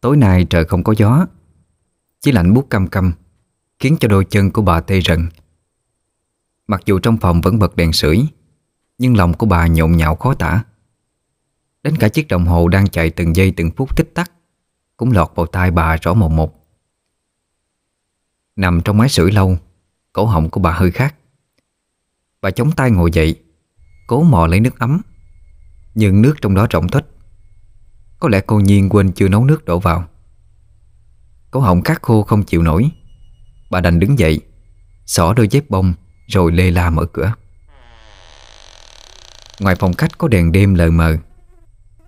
[0.01, 1.25] Tối nay trời không có gió,
[2.19, 3.13] Chỉ lạnh buốt căm căm
[3.79, 5.29] Khiến cho đôi chân của bà tê rần.
[6.67, 8.25] Mặc dù trong phòng vẫn bật đèn sưởi,
[8.97, 10.63] Nhưng lòng của bà nhộn nhạo khó tả.
[11.83, 14.31] Đến cả chiếc đồng hồ đang chạy từng giây từng phút tích tắc,
[14.97, 16.67] Cũng lọt vào tai bà rõ một một.
[18.55, 19.57] Nằm trong máy sưởi lâu,
[20.13, 21.15] Cổ họng của bà hơi khát
[22.41, 23.43] Bà chống tay ngồi dậy,
[24.07, 25.01] Cố mò lấy nước ấm.
[25.95, 27.05] Nhưng nước trong đó rộng thếch
[28.19, 30.07] Có lẽ cô Nhiên quên chưa nấu nước đổ vào.
[31.51, 32.91] Cổ họng khát khô không chịu nổi.
[33.69, 34.41] Bà đành đứng dậy,
[35.05, 35.93] Xỏ đôi dép bông
[36.27, 37.33] Rồi lê la mở cửa.
[39.59, 41.17] Ngoài phòng khách có đèn đêm lờ mờ.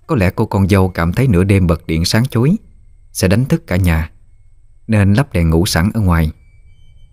[0.08, 2.56] Có lẽ cô con dâu cảm thấy nửa đêm bật điện sáng chối
[3.12, 4.12] Sẽ đánh thức cả nhà,
[4.88, 6.32] Nên lắp đèn ngủ sẵn ở ngoài,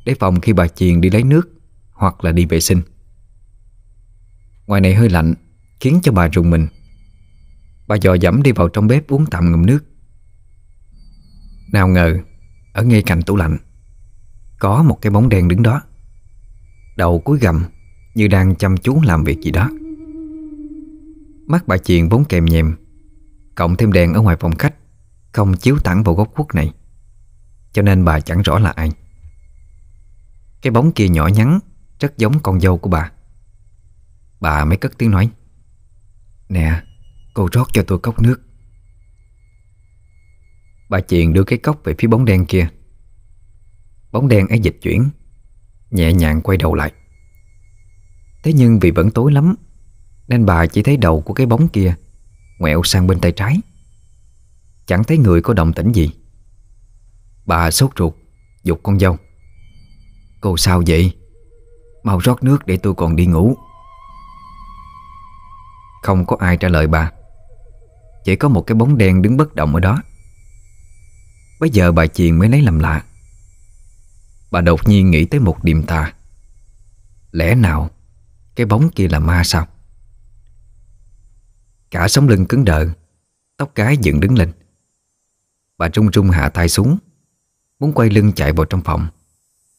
[0.05, 1.49] Để phòng khi bà Chiền đi lấy nước
[1.93, 2.83] Hoặc là đi vệ sinh.
[4.67, 5.35] Ngoài này hơi lạnh
[5.83, 6.67] Khiến cho bà rùng mình.
[7.87, 9.85] Bà dò dẫm đi vào trong bếp uống tạm ngụm nước.
[11.73, 12.19] Nào ngờ,
[12.73, 13.59] Ở ngay cạnh tủ lạnh,
[14.59, 15.83] Có một cái bóng đen đứng đó.
[16.97, 17.65] Đầu cúi gầm
[18.15, 19.71] Như đang chăm chú làm việc gì đó.
[21.47, 22.77] Mắt bà chuyện vốn kèm nhèm,
[23.55, 24.75] Cộng thêm đèn ở ngoài phòng khách,
[25.33, 26.73] Không chiếu thẳng vào góc khuất này.
[27.73, 28.93] Cho nên bà chẳng rõ là ai.
[30.63, 31.59] Cái bóng kia nhỏ nhắn,
[32.01, 33.13] Rất giống con dâu của bà.
[34.41, 35.31] Bà mới cất tiếng nói.
[36.53, 36.83] Nè,
[37.35, 38.41] Cô rót cho tôi cốc nước.
[40.91, 42.69] Bà Chiền đưa cái cốc về phía bóng đen kia.
[44.13, 45.11] Bóng đen ấy dịch chuyển,
[45.91, 46.93] Nhẹ nhàng quay đầu lại.
[48.45, 49.55] Thế nhưng vì vẫn tối lắm,
[50.29, 51.95] Nên bà chỉ thấy đầu của cái bóng kia
[52.59, 53.61] Ngoẹo sang bên tay trái.
[54.87, 56.11] Chẳng thấy người có động tĩnh gì.
[57.47, 58.15] Bà sốt ruột,
[58.65, 59.17] Dục con dâu.
[60.41, 61.17] Cô sao vậy?
[62.03, 63.57] Mau rót nước để tôi còn đi ngủ.
[66.03, 67.13] Không có ai trả lời bà.
[68.25, 70.03] Chỉ có một cái bóng đen đứng bất động ở đó.
[71.61, 73.05] Bây giờ bà Chiền mới lấy làm lạ.
[74.51, 76.13] Bà đột nhiên nghĩ tới một điềm tà.
[77.33, 77.91] Lẽ nào
[78.57, 79.67] Cái bóng kia là ma sao?
[81.91, 82.87] Cả sống lưng cứng đờ,
[83.57, 84.53] Tóc cái dựng đứng lên.
[85.79, 86.99] Bà trung trung hạ tay xuống,
[87.79, 89.07] Muốn quay lưng chạy vào trong phòng,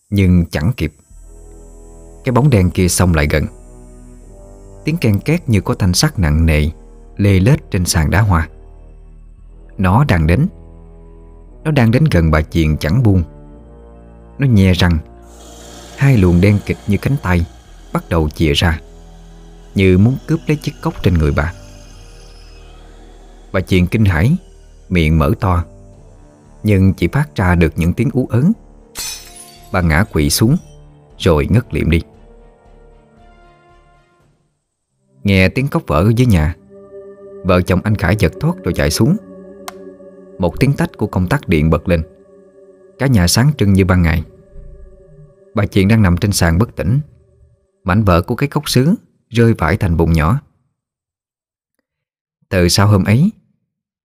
[0.09, 0.93] Nhưng chẳng kịp.
[2.23, 3.62] Cái bóng đen kia xông lại gần.
[4.83, 6.69] Tiếng ken két như có thanh sắt nặng nề,
[7.17, 8.49] Lê lết trên sàn đá hoa.
[9.77, 10.47] Nó đang đến.
[11.63, 13.23] Nó đang đến gần bà Chiền chẳng buông.
[14.37, 14.97] Nó nhè răng.
[15.97, 17.45] Hai luồng đen kịch như cánh tay
[17.93, 18.79] Bắt đầu chìa ra,
[19.75, 21.53] Như muốn cướp lấy chiếc cốc trên người bà.
[23.51, 24.37] Bà Chiền kinh hãi,
[24.89, 25.63] Miệng mở to,
[26.63, 28.51] Nhưng chỉ phát ra được những tiếng ú ớn
[29.71, 30.57] Bà ngã quỵ xuống,
[31.17, 32.01] Rồi ngất liệm đi.
[35.23, 36.55] Nghe tiếng cốc vỡ ở dưới nhà,
[37.43, 39.17] Vợ chồng anh Khải giật thoát rồi chạy xuống.
[40.39, 42.03] Một tiếng tách của công tắc điện bật lên.
[42.99, 44.23] Cả nhà sáng trưng như ban ngày.
[45.55, 46.99] Bà chuyện đang nằm trên sàn bất tỉnh.
[47.83, 48.95] Mảnh vỡ của cái cốc sứ
[49.29, 50.39] Rơi vãi thành bụng nhỏ.
[52.49, 53.31] Từ sau hôm ấy,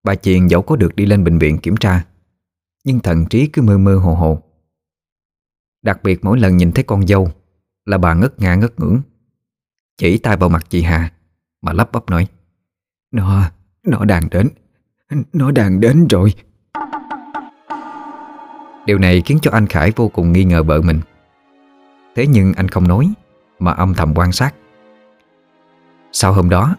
[0.04, 2.06] Bà chuyện dẫu có được đi lên bệnh viện kiểm tra,
[2.84, 4.42] Nhưng thần trí cứ mơ mơ hồ hồ.
[5.82, 7.32] Đặc biệt mỗi lần nhìn thấy con dâu
[7.86, 9.02] Là bà ngất ngã ngất ngưỡng.
[9.98, 11.12] Chỉ tay vào mặt chị Hà.
[11.62, 12.28] Mà lắp bắp nói
[13.12, 13.44] Nó,
[13.84, 14.50] nó đang đến
[15.34, 16.34] Nó đang đến rồi.
[18.86, 21.00] Điều này khiến cho anh Khải vô cùng nghi ngờ vợ mình.
[22.16, 23.14] Thế nhưng anh không nói
[23.60, 24.56] Mà âm thầm quan sát.
[26.12, 26.76] Sau hôm đó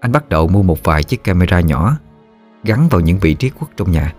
[0.00, 1.96] Anh bắt đầu mua một vài chiếc camera nhỏ
[2.64, 4.14] Gắn vào những vị trí quốc trong nhà.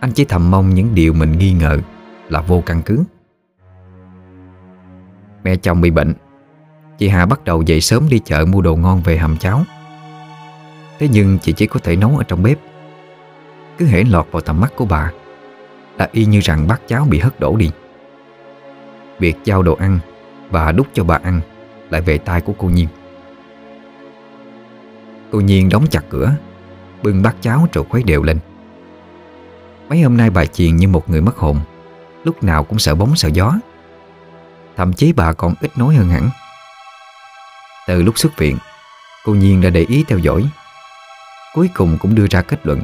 [0.00, 1.78] Anh chỉ thầm mong những điều mình nghi ngờ
[2.28, 3.04] Là vô căn cứ.
[5.44, 6.14] Mẹ chồng bị bệnh
[6.98, 9.64] Chị Hà bắt đầu dậy sớm đi chợ mua đồ ngon về hầm cháo.
[10.98, 12.58] Thế nhưng chị chỉ có thể nấu ở trong bếp.
[13.78, 15.12] Cứ hễ lọt vào tầm mắt của bà,
[15.98, 17.70] Là y như rằng bát cháo bị hất đổ đi.
[19.18, 19.98] Việc giao đồ ăn
[20.50, 21.40] Và đút cho bà ăn,
[21.90, 22.88] Lại về tay của cô Nhiên.
[25.32, 26.32] Cô Nhiên đóng chặt cửa,
[27.02, 28.38] Bưng bát cháo rồi khuấy đều lên.
[29.88, 31.60] Mấy hôm nay bà Chiền như một người mất hồn,
[32.24, 33.54] Lúc nào cũng sợ bóng sợ gió.
[34.76, 36.30] Thậm chí bà còn ít nói hơn hẳn.
[37.86, 38.58] Từ lúc xuất viện,
[39.24, 40.44] Cô Nhiên đã để ý theo dõi.
[41.54, 42.82] Cuối cùng cũng đưa ra kết luận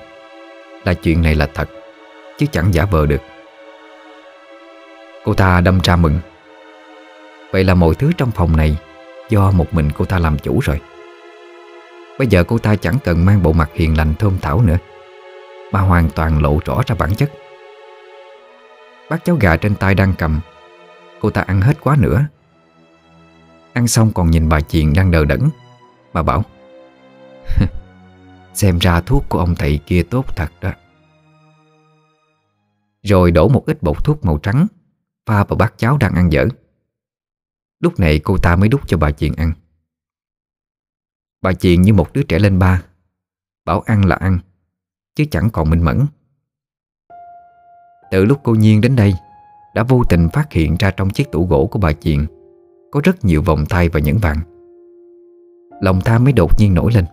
[0.85, 1.69] Là chuyện này là thật,
[2.39, 3.21] Chứ chẳng giả vờ được.
[5.25, 6.21] Cô ta đâm ra mừng.
[7.53, 8.77] Vậy là mọi thứ trong phòng này
[9.29, 10.81] Do một mình cô ta làm chủ rồi.
[12.19, 14.77] Bây giờ cô ta chẳng cần mang bộ mặt hiền lành thơm thảo nữa,
[15.73, 17.33] Mà hoàn toàn lộ rõ ra bản chất.
[19.11, 20.41] Bát cháo gà trên tay đang cầm,
[21.21, 22.27] Cô ta ăn hết quá nữa
[23.73, 25.49] Ăn xong còn nhìn bà Chiền đang đờ đẫn.
[26.13, 26.45] Bà bảo,
[28.55, 30.73] Xem ra thuốc của ông thầy kia tốt thật đó.
[33.03, 34.67] Rồi đổ một ít bột thuốc màu trắng,
[35.27, 36.47] Pha vào bát cháo đang ăn dở.
[37.81, 39.53] Lúc này cô ta mới đút cho bà Chiền ăn.
[41.43, 42.83] Bà Chiền như một đứa trẻ lên ba,
[43.65, 44.39] Bảo ăn là ăn,
[45.15, 46.07] Chứ chẳng còn minh mẫn.
[48.11, 49.15] Từ lúc cô Nhiên đến đây,
[49.75, 52.40] Đã vô tình phát hiện ra trong chiếc tủ gỗ của bà Chiền.
[52.91, 54.37] Có rất nhiều vòng tay và nhẫn vàng.
[55.81, 57.05] Lòng tham mới đột nhiên nổi lên.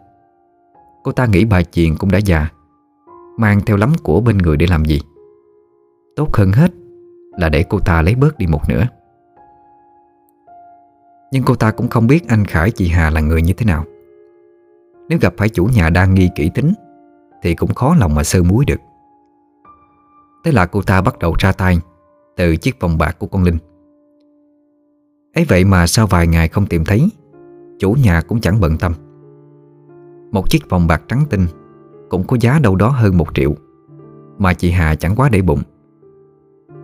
[1.04, 2.50] Cô ta nghĩ bà Chiền cũng đã già,
[3.38, 5.02] Mang theo lắm của bên người để làm gì?
[6.16, 6.72] Tốt hơn hết
[7.38, 8.88] Là để cô ta lấy bớt đi một nửa.
[11.32, 13.86] Nhưng cô ta cũng không biết anh Khải, chị Hà là người như thế nào.
[15.10, 16.74] Nếu gặp phải chủ nhà đang nghi kỹ tính,
[17.42, 18.80] Thì cũng khó lòng mà sơ muối được.
[20.44, 21.80] Thế là cô ta bắt đầu ra tay
[22.36, 23.58] Từ chiếc vòng bạc của con Linh
[25.38, 27.10] ấy vậy mà sau vài ngày không tìm thấy,
[27.80, 28.94] Chủ nhà cũng chẳng bận tâm.
[30.32, 31.46] Một chiếc vòng bạc trắng tinh
[32.10, 33.56] Cũng có giá đâu đó hơn một triệu,
[34.38, 35.62] Mà chị Hà chẳng quá để bụng.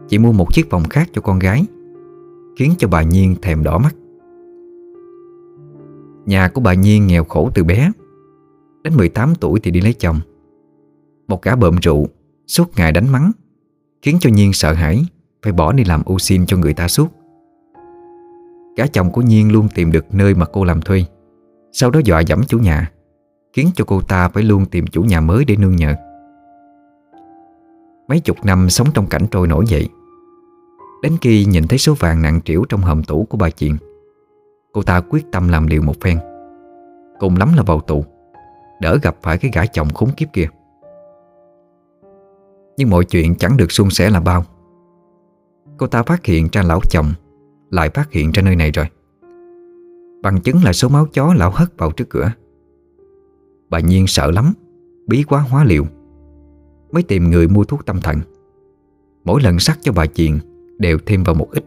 [0.07, 1.65] Chị mua một chiếc vòng khác cho con gái,
[2.57, 3.95] Khiến cho bà Nhiên thèm đỏ mắt.
[6.25, 7.91] Nhà của bà Nhiên nghèo khổ từ bé,
[8.83, 10.19] Đến 18 tuổi thì đi lấy chồng.
[11.27, 12.07] Một gã bợm rượu
[12.47, 13.31] Suốt ngày đánh mắng,
[14.01, 15.05] Khiến cho Nhiên sợ hãi,
[15.43, 17.22] Phải bỏ đi làm ô xin cho người ta suốt
[18.75, 21.05] cả chồng của Nhiên luôn tìm được nơi mà cô làm thuê.
[21.71, 22.91] Sau đó dọa dẫm chủ nhà,
[23.53, 25.95] Khiến cho cô ta phải luôn tìm chủ nhà mới để nương nhờ.
[28.07, 29.89] Mấy chục năm sống trong cảnh trôi nổi vậy,
[31.03, 33.77] Đến khi nhìn thấy số vàng nặng trĩu trong hòm tủ của bà Chuyện
[34.73, 36.19] Cô ta quyết tâm làm liều một phen.
[37.19, 38.05] Cùng lắm là vào tù,
[38.81, 40.47] Đỡ gặp phải cái gã chồng khốn kiếp kia.
[42.77, 44.45] Nhưng mọi chuyện chẳng được suôn sẻ là bao.
[45.77, 47.13] Cô ta phát hiện ra lão chồng
[47.73, 48.85] lại phát hiện ra nơi này rồi.
[50.21, 52.31] Bằng chứng là số máu chó lão hất vào trước cửa.
[53.69, 54.53] Bà Nhiên sợ lắm,
[55.07, 55.85] Bí quá hóa liệu
[56.91, 58.19] Mới tìm người mua thuốc tâm thần.
[59.23, 60.39] Mỗi lần sắc cho bà Chiền
[60.77, 61.65] Đều thêm vào một ít.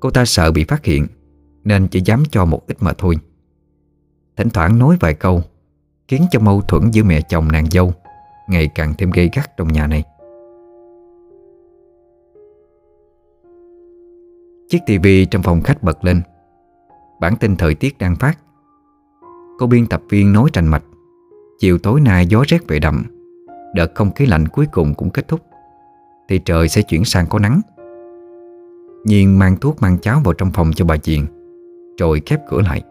[0.00, 1.06] Cô ta sợ bị phát hiện,
[1.64, 3.16] Nên chỉ dám cho một ít mà thôi.
[4.36, 5.42] Thỉnh thoảng nói vài câu,
[6.08, 7.92] Khiến cho mâu thuẫn giữa mẹ chồng nàng dâu
[8.48, 10.04] Ngày càng thêm gây gắt trong nhà này.
[14.72, 16.22] Chiếc tivi trong phòng khách bật lên.
[17.20, 18.38] Bản tin thời tiết đang phát.
[19.58, 20.82] Cô biên tập viên nói rành mạch.
[21.58, 23.04] Chiều tối nay gió rét về đậm.
[23.74, 25.40] Đợt không khí lạnh cuối cùng cũng kết thúc.
[26.28, 27.60] Thì trời sẽ chuyển sang có nắng.
[29.04, 31.26] Nhiên mang thuốc mang cháo vào trong phòng cho bà diện,
[31.98, 32.82] Rồi khép cửa lại.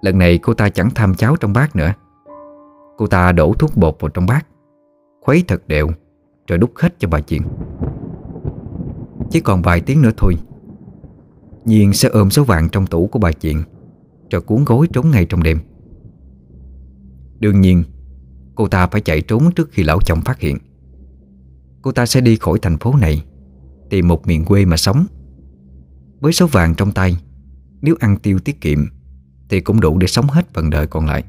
[0.00, 1.92] Lần này cô ta chẳng tham cháo trong bát nữa.
[2.96, 4.46] Cô ta đổ thuốc bột vào trong bát
[5.20, 5.88] Khuấy thật đều
[6.46, 7.42] Rồi đút hết cho bà diện.
[9.30, 10.38] Chỉ còn vài tiếng nữa thôi.
[11.64, 13.62] Nhiên sẽ ôm số vàng trong tủ của bà chuyện,
[14.30, 15.58] Rồi cuốn gối trốn ngay trong đêm.
[17.38, 17.84] Đương nhiên
[18.54, 20.58] Cô ta phải chạy trốn trước khi lão chồng phát hiện.
[21.82, 23.24] Cô ta sẽ đi khỏi thành phố này
[23.90, 25.06] Tìm một miền quê mà sống.
[26.20, 27.16] Với số vàng trong tay
[27.82, 28.86] Nếu ăn tiêu tiết kiệm
[29.48, 31.24] Thì cũng đủ để sống hết phần đời còn lại.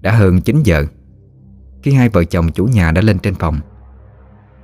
[0.00, 0.86] Đã hơn 9 giờ
[1.82, 3.60] Khi hai vợ chồng chủ nhà đã lên trên phòng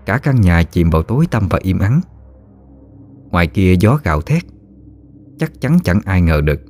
[0.07, 2.01] Cả căn nhà chìm vào tối tăm và im ắng.
[3.31, 4.43] Ngoài kia gió gạo thét,
[5.39, 6.61] Chắc chắn chẳng ai ngờ được.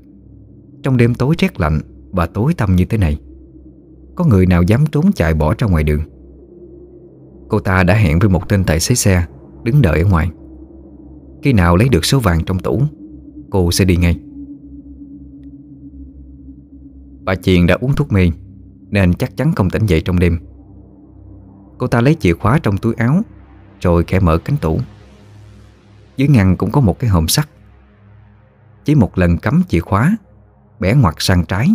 [0.83, 1.81] Trong đêm tối rét lạnh
[2.11, 3.19] Và tối tăm như thế này,
[4.15, 6.01] Có người nào dám trốn chạy bỏ ra ngoài đường?
[7.49, 9.27] Cô ta đã hẹn với một tên tài xế xe
[9.63, 10.31] Đứng đợi ở ngoài.
[11.43, 12.83] Khi nào lấy được số vàng trong tủ,
[13.51, 14.21] Cô sẽ đi ngay.
[17.25, 18.31] Bà Chiền đã uống thuốc mê,
[18.91, 20.39] Nên chắc chắn không tỉnh dậy trong đêm.
[21.79, 23.23] Cô ta lấy chìa khóa trong túi áo,
[23.81, 24.81] Rồi khẽ mở cánh tủ.
[26.17, 27.49] Dưới ngăn cũng có một cái hòm sắt.
[28.85, 30.17] Chỉ một lần cắm chìa khóa,
[30.81, 31.69] Bẻ ngoặt sang trái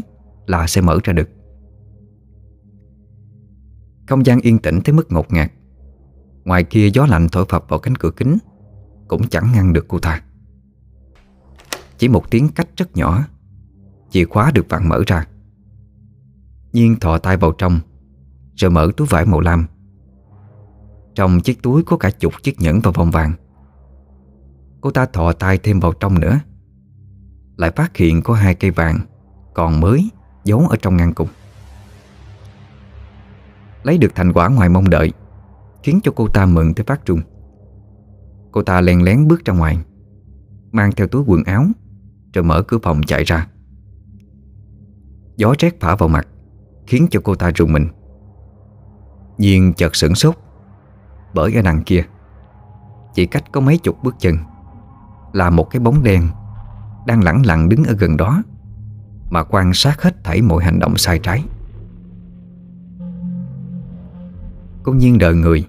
[0.47, 1.29] Là sẽ mở ra được.
[4.07, 5.51] Không gian yên tĩnh tới mức ngột ngạt.
[6.45, 8.37] Ngoài kia gió lạnh thổi phập vào cánh cửa kính,
[9.07, 10.21] Cũng chẳng ngăn được cô ta.
[11.97, 13.23] Chỉ một tiếng cách rất nhỏ,
[14.09, 15.27] Chìa khóa được vặn mở ra.
[16.73, 17.79] Nhiên thò tay vào trong,
[18.55, 19.67] Rồi mở túi vải màu lam.
[21.15, 23.33] Trong chiếc túi có cả chục chiếc nhẫn và vòng vàng.
[24.81, 26.39] Cô ta thò tay thêm vào trong nữa.
[27.57, 28.99] Lại phát hiện có hai cây vàng,
[29.53, 30.09] Còn mới,
[30.43, 31.27] Giấu ở trong ngăn cùng
[33.83, 35.11] Lấy được thành quả ngoài mong đợi,
[35.83, 37.21] Khiến cho cô ta mừng tới phát trung
[38.51, 39.77] Cô ta len lén bước ra ngoài,
[40.71, 41.65] Mang theo túi quần áo,
[42.33, 43.47] Rồi mở cửa phòng chạy ra.
[45.35, 46.27] Gió rét phả vào mặt,
[46.87, 47.87] Khiến cho cô ta rùng mình.
[49.37, 50.35] Nhiên chợt sửng sốt.
[51.33, 52.03] Bởi ở đằng kia.
[53.13, 54.37] Chỉ cách có mấy chục bước chân,
[55.33, 56.27] Là một cái bóng đen
[57.07, 58.43] Đang lẳng lặng đứng ở gần đó,
[59.29, 61.43] Mà quan sát hết thảy mọi hành động sai trái.
[64.83, 65.67] Cô nhiên đợi người,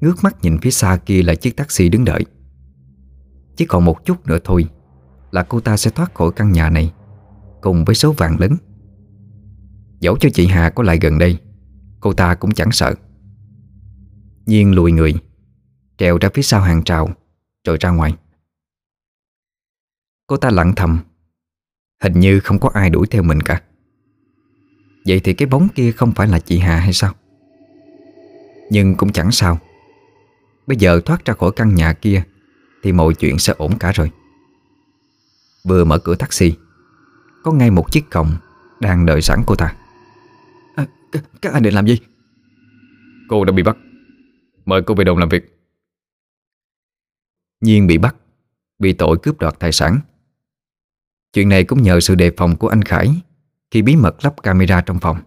[0.00, 2.26] Ngước mắt nhìn phía xa kia là chiếc taxi đứng đợi.
[3.56, 4.68] Chỉ còn một chút nữa thôi
[5.30, 6.92] Là cô ta sẽ thoát khỏi căn nhà này,
[7.60, 8.56] Cùng với số vàng lớn.
[10.00, 11.38] Dẫu cho chị Hà có lại gần đây,
[12.00, 12.94] Cô ta cũng chẳng sợ.
[14.46, 15.14] Nhiên lùi người
[15.98, 17.08] Trèo ra phía sau hàng trào
[17.64, 18.14] Rồi ra ngoài.
[20.26, 20.98] Cô ta lặng thầm
[22.02, 23.62] Hình như không có ai đuổi theo mình cả.
[25.06, 27.14] Vậy thì cái bóng kia không phải là chị Hà hay sao?
[28.70, 29.58] Nhưng cũng chẳng sao.
[30.66, 32.22] Bây giờ thoát ra khỏi căn nhà kia
[32.82, 34.10] Thì mọi chuyện sẽ ổn cả rồi.
[35.64, 36.54] Vừa mở cửa taxi
[37.42, 38.36] Có ngay một chiếc còng
[38.80, 39.74] Đang đợi sẵn cô ta.
[40.76, 41.98] À, các, các anh định làm gì?
[43.28, 43.76] Cô đã bị bắt
[44.66, 45.58] Mời cô về đồn làm việc.
[47.60, 48.16] Nhiên bị bắt,
[48.78, 50.00] bị tội cướp đoạt tài sản.
[51.32, 53.22] Chuyện này cũng nhờ sự đề phòng của anh Khải
[53.70, 55.18] Khi bí mật lắp camera trong phòng.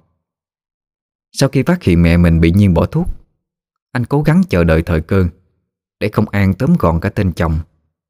[1.32, 3.08] Sau khi phát hiện mẹ mình bị Nhiên bỏ thuốc,
[3.92, 5.26] Anh cố gắng chờ đợi thời cơ
[6.00, 7.60] Để không an tóm gọn cả tên chồng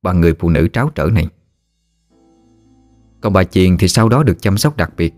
[0.01, 1.27] Và người phụ nữ tráo trở này.
[3.21, 5.13] Còn bà Chiền thì sau đó được chăm sóc đặc biệt,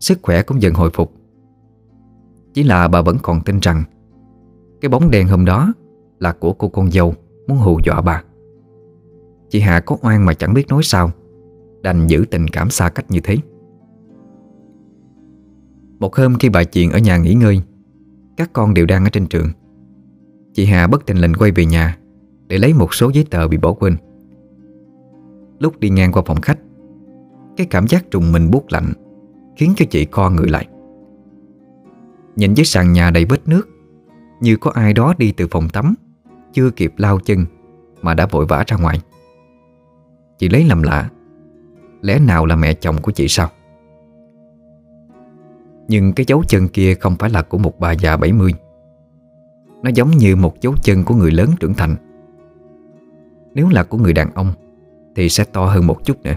[0.00, 1.14] Sức khỏe cũng dần hồi phục.
[2.54, 3.84] Chỉ là bà vẫn còn tin rằng
[4.80, 5.72] cái bóng đen hôm đó
[6.18, 7.14] Là của cô con dâu
[7.46, 8.22] Muốn hù dọa bà.
[9.48, 11.10] Chị Hà có oan mà chẳng biết nói sao,
[11.82, 13.36] Đành giữ tình cảm xa cách như thế.
[15.98, 17.60] Một hôm khi bà chuyện ở nhà nghỉ ngơi,
[18.36, 19.48] Các con đều đang ở trên trường.
[20.52, 21.98] Chị Hà bất tình lệnh quay về nhà
[22.46, 23.96] Để lấy một số giấy tờ bị bỏ quên.
[25.58, 26.58] Lúc đi ngang qua phòng khách,
[27.56, 28.92] Cái cảm giác trùng mình buốt lạnh
[29.56, 30.68] Khiến cho chị co người lại.
[32.36, 33.68] Nhìn dưới sàn nhà đầy vết nước
[34.40, 35.94] như có ai đó đi từ phòng tắm,
[36.52, 37.46] Chưa kịp lao chân
[38.02, 39.00] Mà đã vội vã ra ngoài.
[40.38, 41.10] Chị lấy làm lạ,
[42.02, 43.48] Lẽ nào là mẹ chồng của chị sao?
[45.88, 48.52] Nhưng cái dấu chân kia không phải là của một bà già 70
[49.82, 51.96] Nó giống như một dấu chân của người lớn trưởng thành.
[53.54, 54.52] Nếu là của người đàn ông,
[55.14, 56.34] Thì sẽ to hơn một chút nữa.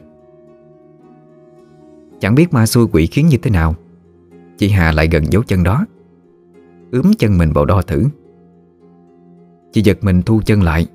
[2.20, 3.76] Chẳng biết ma xui quỷ khiến như thế nào,
[4.58, 5.86] Chị Hà lại gần dấu chân đó.
[6.92, 8.04] Ướm chân mình vào đo thử.
[9.72, 10.88] Chị giật mình thu chân lại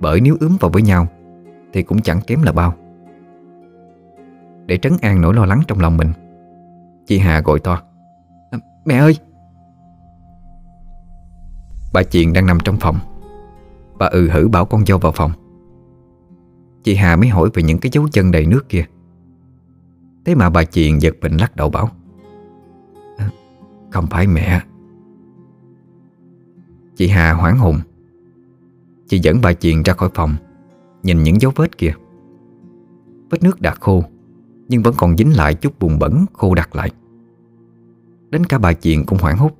[0.00, 1.06] Bởi nếu ướm vào với nhau
[1.72, 2.74] Thì cũng chẳng kém là bao.
[4.66, 6.12] Để trấn an nỗi lo lắng trong lòng mình
[7.06, 7.82] Chị Hà gọi to
[8.50, 9.16] à, Mẹ ơi!
[11.92, 12.98] Bà Chiền đang nằm trong phòng.
[13.98, 15.32] Bà ừ hử bảo con dâu vào phòng.
[16.84, 18.84] Chị Hà mới hỏi về những cái dấu chân đầy nước kia.
[20.24, 21.90] Thế mà bà Chiền giật mình lắc đầu bảo
[23.18, 23.30] à,
[23.90, 24.60] Không phải mẹ
[26.98, 27.80] Chị Hà hoảng hồn.
[29.08, 30.34] Chị dẫn bà Chiền ra khỏi phòng,
[31.02, 31.94] Nhìn những dấu vết kia.
[33.30, 34.04] Vết nước đã khô,
[34.68, 36.90] Nhưng vẫn còn dính lại chút bùn bẩn khô đặc lại.
[38.30, 39.50] Đến cả bà Chiền cũng hoảng hốt.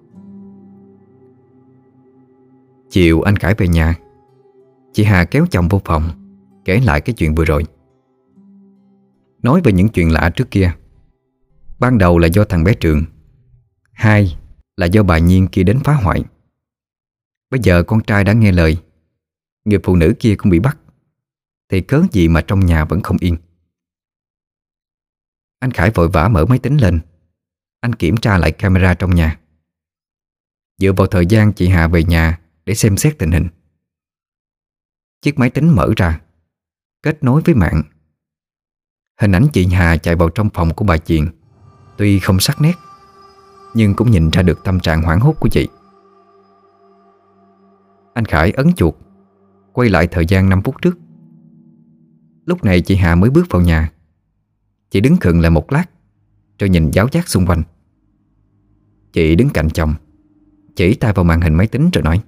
[2.91, 3.95] Chiều anh Khải về nhà.
[4.93, 6.03] Chị Hà kéo chồng vô phòng,
[6.65, 7.65] Kể lại cái chuyện vừa rồi.
[9.43, 10.73] Nói về những chuyện lạ trước kia.
[11.79, 13.03] Ban đầu là do thằng bé Trường,
[13.93, 14.37] Hai
[14.77, 16.25] là do bà Nhiên kia đến phá hoại.
[17.51, 18.83] Bây giờ con trai đã nghe lời.
[19.65, 20.79] Người phụ nữ kia cũng bị bắt.
[21.69, 23.37] Thì cớ gì mà trong nhà vẫn không yên?
[25.59, 27.01] Anh Khải vội vã mở máy tính lên.
[27.81, 29.39] Anh kiểm tra lại camera trong nhà.
[30.79, 33.49] Dựa vào thời gian, chị Hà về nhà Để xem xét tình hình.
[35.23, 36.21] Chiếc máy tính mở ra.
[37.03, 37.83] Kết nối với mạng.
[39.21, 41.29] Hình ảnh chị Hà chạy vào trong phòng của bà Chiền.
[41.97, 42.75] Tuy không sắc nét,
[43.75, 45.69] Nhưng cũng nhìn ra được tâm trạng hoảng hốt của chị.
[48.19, 48.95] Anh Khải ấn chuột
[49.73, 50.99] Quay lại thời gian 5 phút trước.
[52.45, 53.91] Lúc này chị Hà mới bước vào nhà.
[54.91, 55.85] Chị đứng khựng lại một lát
[56.59, 57.63] Rồi nhìn giáo giác xung quanh.
[59.13, 59.95] Chị đứng cạnh chồng
[60.77, 62.21] Chỉ tay vào màn hình máy tính rồi nói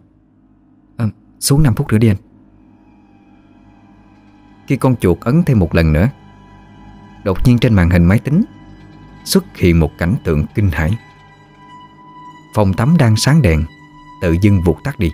[0.97, 1.09] à,
[1.41, 2.17] Xuống 5 phút nữa đi anh.
[4.67, 6.09] Khi con chuột ấn thêm một lần nữa
[7.25, 8.43] Đột nhiên trên màn hình máy tính
[9.25, 10.91] Xuất hiện một cảnh tượng kinh hãi.
[12.55, 13.65] Phòng tắm đang sáng đèn
[14.23, 15.11] Tự dưng vụt tắt đi.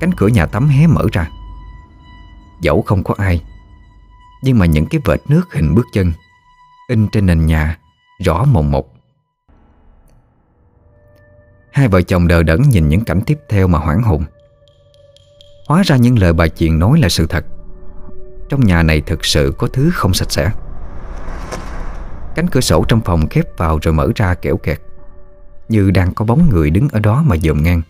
[0.00, 1.30] Cánh cửa nhà tắm hé mở ra.
[2.60, 3.42] Dẫu không có ai,
[4.42, 6.12] Nhưng mà những cái vệt nước hình bước chân
[6.88, 7.78] In trên nền nhà
[8.24, 8.94] Rõ mồng một
[11.72, 14.24] Hai vợ chồng đờ đẫn nhìn những cảnh tiếp theo mà hoảng hồn.
[15.68, 17.44] Hóa ra những lời bà chuyện nói là sự thật.
[18.48, 20.50] Trong nhà này thực sự có thứ không sạch sẽ.
[22.34, 24.80] Cánh cửa sổ trong phòng khép vào rồi mở ra kẻo kẹt,
[25.68, 27.82] Như đang có bóng người đứng ở đó mà dòm ngang.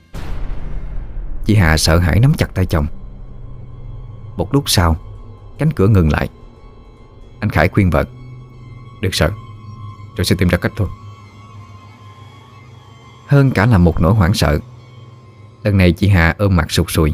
[1.49, 2.87] Chị Hà sợ hãi nắm chặt tay chồng.
[4.37, 4.97] Một lúc sau,
[5.59, 6.29] Cánh cửa ngừng lại.
[7.41, 8.05] Anh Khải khuyên vợ
[9.01, 9.31] Đừng sợ
[10.17, 10.89] Rồi sẽ tìm ra cách thôi.
[13.27, 14.59] Hơn cả là một nỗi hoảng sợ,
[15.63, 17.13] Lần này chị Hà ôm mặt sụt sùi.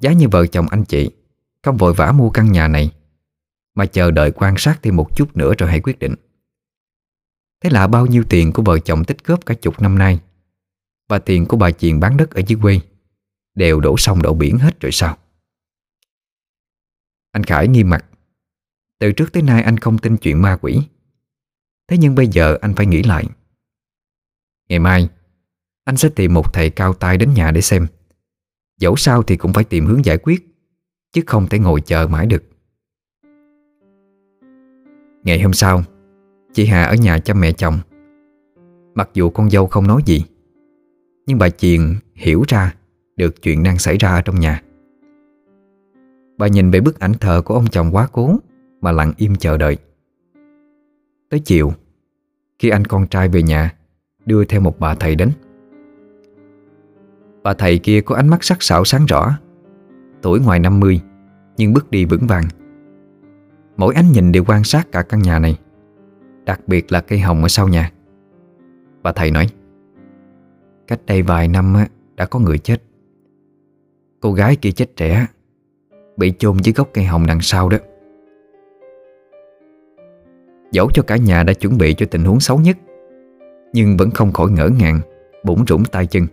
[0.00, 1.10] Giá như vợ chồng anh chị,
[1.62, 2.90] Không vội vã mua căn nhà này,
[3.74, 6.14] Mà chờ đợi quan sát thêm một chút nữa rồi hãy quyết định.
[7.64, 10.20] Thế là bao nhiêu tiền của vợ chồng tích góp cả chục năm nay?
[11.12, 12.80] Và tiền của bà Chiền bán đất ở dưới quê.
[13.54, 15.18] Đều đổ sông đổ biển hết rồi sao?
[17.32, 18.04] Anh Khải nghiêm mặt.
[18.98, 20.82] Từ trước tới nay anh không tin chuyện ma quỷ.
[21.88, 23.24] Thế nhưng bây giờ anh phải nghĩ lại.
[24.68, 25.08] Ngày mai,
[25.84, 27.86] Anh sẽ tìm một thầy cao tay đến nhà để xem.
[28.80, 30.46] Dẫu sao thì cũng phải tìm hướng giải quyết,
[31.12, 32.44] Chứ không thể ngồi chờ mãi được.
[35.24, 35.82] Ngày hôm sau,
[36.52, 37.78] Chị Hà ở nhà chăm mẹ chồng.
[38.94, 40.24] Mặc dù con dâu không nói gì
[41.26, 41.80] nhưng bà Chiền
[42.14, 42.74] hiểu ra
[43.16, 44.62] Được chuyện đang xảy ra ở trong nhà.
[46.38, 48.36] Bà nhìn về bức ảnh thờ của ông chồng quá cố
[48.80, 49.76] Mà lặng im chờ đợi.
[51.30, 51.72] Tới chiều,
[52.58, 53.74] Khi anh con trai về nhà,
[54.26, 55.30] Đưa theo một bà thầy đến.
[57.42, 59.38] Bà thầy kia có ánh mắt sắc sảo sáng rõ,
[60.22, 61.00] Tuổi ngoài 50
[61.56, 62.44] Nhưng bước đi vững vàng.
[63.76, 65.58] Mỗi ánh nhìn đều quan sát cả căn nhà này,
[66.44, 67.90] Đặc biệt là cây hồng ở sau nhà.
[69.02, 69.46] Bà thầy nói
[70.92, 71.76] Cách đây vài năm
[72.16, 72.82] đã có người chết.
[74.20, 75.26] Cô gái kia chết trẻ,
[76.16, 77.76] Bị chôn dưới gốc cây hồng đằng sau đó.
[80.72, 82.76] Dẫu cho cả nhà đã chuẩn bị cho tình huống xấu nhất,
[83.72, 85.00] Nhưng vẫn không khỏi ngỡ ngàng
[85.44, 86.26] Bủng rủng tay chân.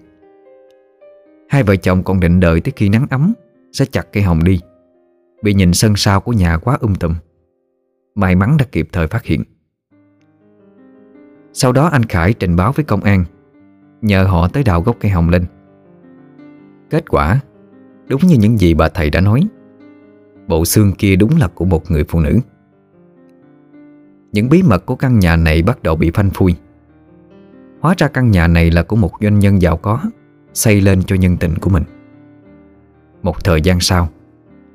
[1.49, 3.33] Hai vợ chồng còn định đợi tới khi nắng ấm,
[3.71, 4.59] Sẽ chặt cây hồng đi,
[5.43, 7.15] Vì nhìn sân sau của nhà quá um tùm.
[8.15, 9.43] May mắn đã kịp thời phát hiện.
[11.53, 13.25] Sau đó anh Khải trình báo với công an
[14.01, 15.45] Nhờ họ tới đào gốc cây hồng lên.
[16.89, 17.39] Kết quả,
[18.07, 19.47] Đúng như những gì bà thầy đã nói,
[20.47, 22.39] Bộ xương kia đúng là của một người phụ nữ.
[24.31, 26.55] Những bí mật của căn nhà này bắt đầu bị phanh phui.
[27.79, 30.01] Hóa ra căn nhà này là của một doanh nhân giàu có,
[30.53, 31.83] Xây lên cho nhân tình của mình.
[33.23, 34.09] Một thời gian sau,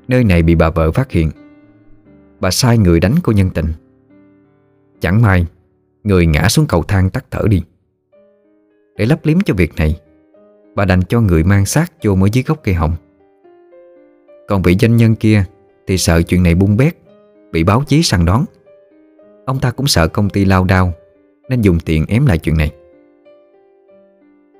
[0.09, 1.31] Nơi này bị bà vợ phát hiện.
[2.41, 3.67] Bà sai người đánh cô nhân tình.
[5.01, 5.47] Chẳng may,
[6.05, 7.63] Người ngã xuống cầu thang tắt thở đi.
[8.97, 10.01] Để lấp liếm cho việc này.
[10.75, 12.93] Bà đành cho người mang xác vô mới dưới gốc cây hồng.
[14.49, 15.45] Còn vị doanh nhân kia
[15.87, 16.97] Thì sợ chuyện này bung bét,
[17.53, 18.45] Bị báo chí săn đón.
[19.45, 20.93] Ông ta cũng sợ công ty lao đao,
[21.49, 22.73] Nên dùng tiền ém lại chuyện này.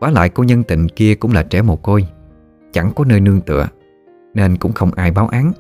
[0.01, 2.07] Quá lại cô nhân tình kia cũng là trẻ mồ côi,
[2.73, 3.69] Chẳng có nơi nương tựa,
[4.35, 5.53] Nên cũng không ai báo án.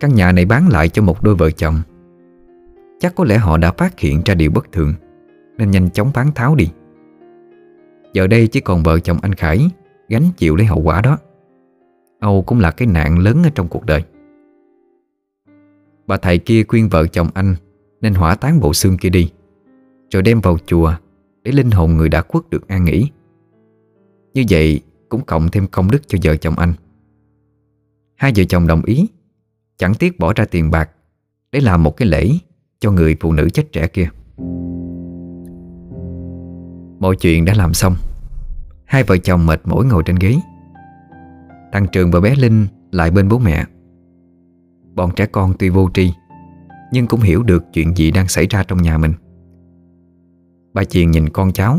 [0.00, 1.82] Căn nhà này bán lại cho một đôi vợ chồng.
[3.00, 4.94] Chắc có lẽ họ đã phát hiện ra điều bất thường,
[5.58, 6.68] Nên nhanh chóng bán tháo đi.
[8.12, 9.70] Giờ đây chỉ còn vợ chồng anh Khải,
[10.08, 11.18] Gánh chịu lấy hậu quả đó.
[12.20, 14.02] Âu cũng là cái nạn lớn ở trong cuộc đời.
[16.06, 17.54] Bà thầy kia khuyên vợ chồng anh
[18.00, 19.32] Nên hỏa tán bộ xương kia đi,
[20.10, 20.94] Rồi đem vào chùa
[21.42, 23.10] Để linh hồn người đã khuất được an nghỉ.
[24.34, 26.72] Như vậy cũng cộng thêm công đức cho vợ chồng anh.
[28.16, 29.08] Hai vợ chồng đồng ý,
[29.76, 30.90] Chẳng tiếc bỏ ra tiền bạc
[31.52, 32.30] Để làm một cái lễ
[32.80, 34.10] Cho người phụ nữ chết trẻ kia.
[37.00, 37.96] Mọi chuyện đã làm xong.
[38.84, 40.36] Hai vợ chồng mệt mỏi ngồi trên ghế.
[41.72, 43.64] Thằng Trường và bé Linh lại bên bố mẹ.
[44.94, 46.12] Bọn trẻ con tuy vô tri,
[46.92, 49.12] Nhưng cũng hiểu được chuyện gì đang xảy ra trong nhà mình.
[50.72, 51.78] Bà Chiền nhìn con cháu,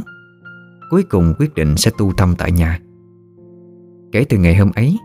[0.89, 2.79] Cuối cùng quyết định sẽ tu tâm tại nhà.
[4.11, 4.97] Kể từ ngày hôm ấy,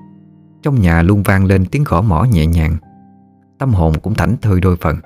[0.62, 2.77] Trong nhà luôn vang lên tiếng gõ mỏ nhẹ nhàng,
[3.59, 4.97] Tâm hồn cũng thảnh thơi đôi phần.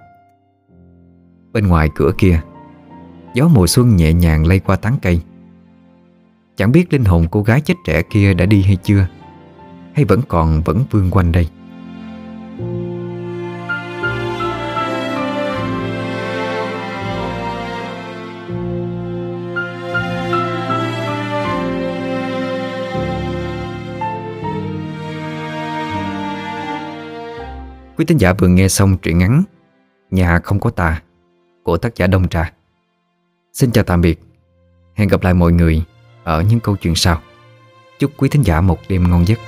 [1.53, 2.41] Bên ngoài cửa kia
[3.35, 5.21] Gió mùa xuân nhẹ nhàng lay qua tán cây
[6.57, 9.07] Chẳng biết linh hồn cô gái chết trẻ kia đã đi hay chưa,
[9.95, 11.49] Hay vẫn còn, vẫn vương quanh đây
[27.97, 29.43] Quý tín giả vừa nghe xong truyện ngắn,
[30.11, 31.03] Nhà không có tà
[31.63, 32.53] của tác giả Đông Trà.
[33.53, 34.21] Xin chào tạm biệt.
[34.95, 35.83] Hẹn gặp lại mọi người
[36.25, 37.21] ở những câu chuyện sau.
[37.99, 39.39] Chúc quý thính giả một đêm ngon giấc.